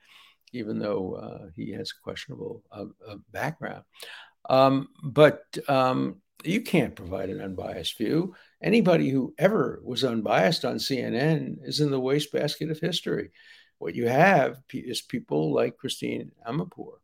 even 0.52 0.78
though 0.78 1.14
uh, 1.14 1.50
he 1.54 1.70
has 1.72 1.90
a 1.90 2.02
questionable 2.02 2.64
uh, 2.72 2.86
uh, 3.06 3.16
background. 3.30 3.84
Um, 4.48 4.88
but 5.04 5.44
um, 5.68 6.22
you 6.44 6.62
can't 6.62 6.96
provide 6.96 7.30
an 7.30 7.40
unbiased 7.40 7.98
view. 7.98 8.34
Anybody 8.62 9.10
who 9.10 9.34
ever 9.38 9.80
was 9.84 10.04
unbiased 10.04 10.64
on 10.64 10.76
CNN 10.76 11.58
is 11.62 11.80
in 11.80 11.90
the 11.90 12.00
wastebasket 12.00 12.70
of 12.70 12.80
history. 12.80 13.30
What 13.78 13.94
you 13.94 14.08
have 14.08 14.60
is 14.72 15.00
people 15.00 15.52
like 15.52 15.76
Christine 15.76 16.32
Amanpour, 16.46 16.94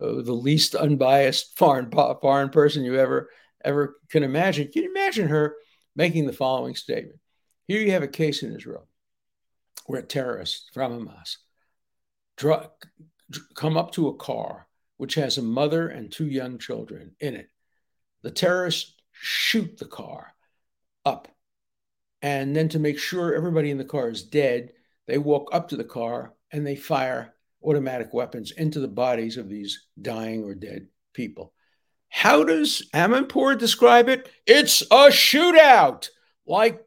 uh, 0.00 0.22
the 0.22 0.32
least 0.32 0.74
unbiased 0.74 1.56
foreign 1.56 1.90
foreign 1.90 2.50
person 2.50 2.84
you 2.84 2.96
ever 2.96 3.30
ever 3.64 3.96
can 4.10 4.22
imagine. 4.22 4.70
Can 4.70 4.82
you 4.82 4.90
imagine 4.90 5.28
her 5.28 5.56
making 5.96 6.26
the 6.26 6.32
following 6.32 6.74
statement? 6.74 7.18
Here 7.66 7.80
you 7.80 7.92
have 7.92 8.02
a 8.02 8.08
case 8.08 8.42
in 8.42 8.54
Israel 8.54 8.86
where 9.86 10.02
terrorists 10.02 10.68
from 10.72 11.06
Hamas 11.06 11.36
draw, 12.36 12.66
come 13.54 13.76
up 13.76 13.92
to 13.92 14.08
a 14.08 14.16
car 14.16 14.66
which 14.96 15.14
has 15.14 15.38
a 15.38 15.42
mother 15.42 15.88
and 15.88 16.10
two 16.10 16.26
young 16.26 16.58
children 16.58 17.12
in 17.20 17.34
it. 17.34 17.50
The 18.22 18.30
terrorists 18.30 18.94
shoot 19.12 19.78
the 19.78 19.86
car 19.86 20.34
up. 21.04 21.28
And 22.22 22.54
then 22.54 22.68
to 22.70 22.78
make 22.78 22.98
sure 22.98 23.34
everybody 23.34 23.70
in 23.70 23.78
the 23.78 23.84
car 23.84 24.08
is 24.08 24.22
dead, 24.22 24.72
they 25.06 25.18
walk 25.18 25.50
up 25.52 25.68
to 25.68 25.76
the 25.76 25.84
car 25.84 26.34
and 26.50 26.66
they 26.66 26.76
fire 26.76 27.34
automatic 27.62 28.12
weapons 28.12 28.52
into 28.52 28.80
the 28.80 28.88
bodies 28.88 29.36
of 29.36 29.48
these 29.48 29.86
dying 30.00 30.44
or 30.44 30.54
dead 30.54 30.88
people. 31.12 31.52
How 32.08 32.44
does 32.44 32.88
Amanpour 32.94 33.58
describe 33.58 34.08
it? 34.08 34.28
It's 34.46 34.82
a 34.82 35.08
shootout, 35.08 36.08
like 36.46 36.84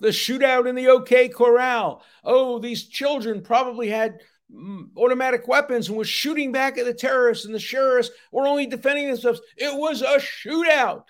the 0.00 0.08
shootout 0.08 0.68
in 0.68 0.74
the 0.74 0.88
OK 0.88 1.28
Corral. 1.28 2.02
Oh, 2.24 2.58
these 2.58 2.88
children 2.88 3.42
probably 3.42 3.88
had 3.88 4.18
mm, 4.52 4.88
automatic 4.96 5.46
weapons 5.46 5.88
and 5.88 5.96
was 5.96 6.08
shooting 6.08 6.50
back 6.50 6.76
at 6.76 6.86
the 6.86 6.94
terrorists, 6.94 7.44
and 7.44 7.54
the 7.54 7.60
sheriffs 7.60 8.10
were 8.32 8.48
only 8.48 8.66
defending 8.66 9.06
themselves. 9.06 9.40
It 9.56 9.76
was 9.78 10.02
a 10.02 10.16
shootout. 10.16 11.04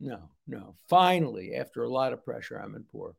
No, 0.00 0.30
no. 0.46 0.76
Finally, 0.88 1.54
after 1.54 1.84
a 1.84 1.90
lot 1.90 2.12
of 2.12 2.24
pressure, 2.24 2.62
Amanpour 2.62 3.14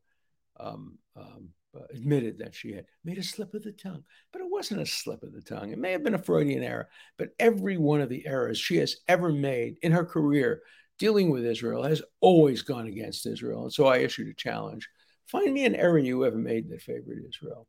um, 0.60 0.98
um, 1.16 1.48
admitted 1.90 2.38
that 2.38 2.54
she 2.54 2.72
had 2.72 2.86
made 3.04 3.18
a 3.18 3.22
slip 3.22 3.54
of 3.54 3.62
the 3.62 3.72
tongue, 3.72 4.04
but 4.32 4.40
it 4.40 4.50
wasn't 4.50 4.80
a 4.80 4.86
slip 4.86 5.22
of 5.22 5.32
the 5.32 5.42
tongue. 5.42 5.70
It 5.70 5.78
may 5.78 5.92
have 5.92 6.02
been 6.02 6.14
a 6.14 6.22
Freudian 6.22 6.62
error, 6.62 6.88
but 7.18 7.30
every 7.38 7.76
one 7.76 8.00
of 8.00 8.08
the 8.08 8.26
errors 8.26 8.58
she 8.58 8.76
has 8.76 8.96
ever 9.08 9.32
made 9.32 9.76
in 9.82 9.92
her 9.92 10.04
career 10.04 10.62
dealing 10.98 11.30
with 11.30 11.44
Israel 11.44 11.82
has 11.82 12.02
always 12.20 12.62
gone 12.62 12.86
against 12.86 13.26
Israel. 13.26 13.64
And 13.64 13.72
so 13.72 13.86
I 13.86 13.98
issued 13.98 14.28
a 14.28 14.34
challenge. 14.34 14.88
Find 15.26 15.52
me 15.52 15.64
an 15.64 15.74
error 15.74 15.98
you 15.98 16.24
ever 16.24 16.38
made 16.38 16.70
that 16.70 16.82
favored 16.82 17.24
Israel. 17.28 17.66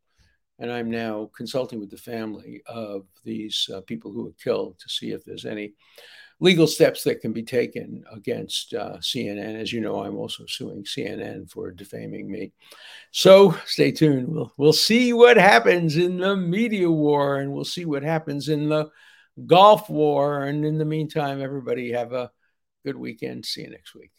And 0.60 0.72
I'm 0.72 0.89
now 0.89 1.30
consulting 1.36 1.80
with 1.80 1.91
the 1.91 1.98
family 1.98 2.62
of 2.65 3.06
these 3.24 3.70
uh, 3.74 3.82
people 3.82 4.12
who 4.12 4.24
were 4.24 4.43
killed 4.43 4.80
to 4.80 4.89
see 4.89 5.12
if 5.12 5.24
there's 5.24 5.46
any 5.46 5.74
legal 6.39 6.67
steps 6.67 7.04
that 7.04 7.21
can 7.21 7.34
be 7.34 7.43
taken 7.43 8.04
against 8.12 8.73
uh, 8.73 8.97
CNN. 8.97 9.60
As 9.60 9.73
you 9.73 9.82
know, 9.82 10.04
I'm 10.04 10.17
also 10.17 10.45
suing 10.47 10.84
CNN 10.84 11.50
for 11.50 11.71
defaming 11.71 12.30
me. 12.30 12.52
So 13.12 13.56
stay 13.65 13.91
tuned. 13.91 14.30
We'll, 14.30 14.54
we'll 14.58 14.73
see 14.73 15.13
what 15.13 15.38
happens 15.38 15.97
in 15.97 16.17
the 16.17 16.36
media 16.36 16.89
war 16.89 17.38
and 17.38 17.52
we'll 17.52 17.65
see 17.65 17.86
what 17.86 18.04
happens 18.04 18.50
in 18.50 18.69
the 18.69 18.89
Gulf 19.45 19.89
war. 19.89 20.43
And 20.43 20.65
in 20.65 20.78
the 20.78 20.86
meantime, 20.86 21.41
everybody 21.41 21.91
have 21.91 22.13
a 22.13 22.32
good 22.86 22.97
weekend. 22.97 23.45
See 23.45 23.62
you 23.62 23.69
next 23.69 23.95
week. 23.95 24.12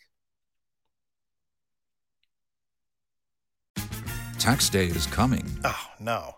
Tax 4.38 4.68
day 4.68 4.86
is 4.86 5.06
coming. 5.06 5.44
Oh, 5.64 5.86
no 5.98 6.37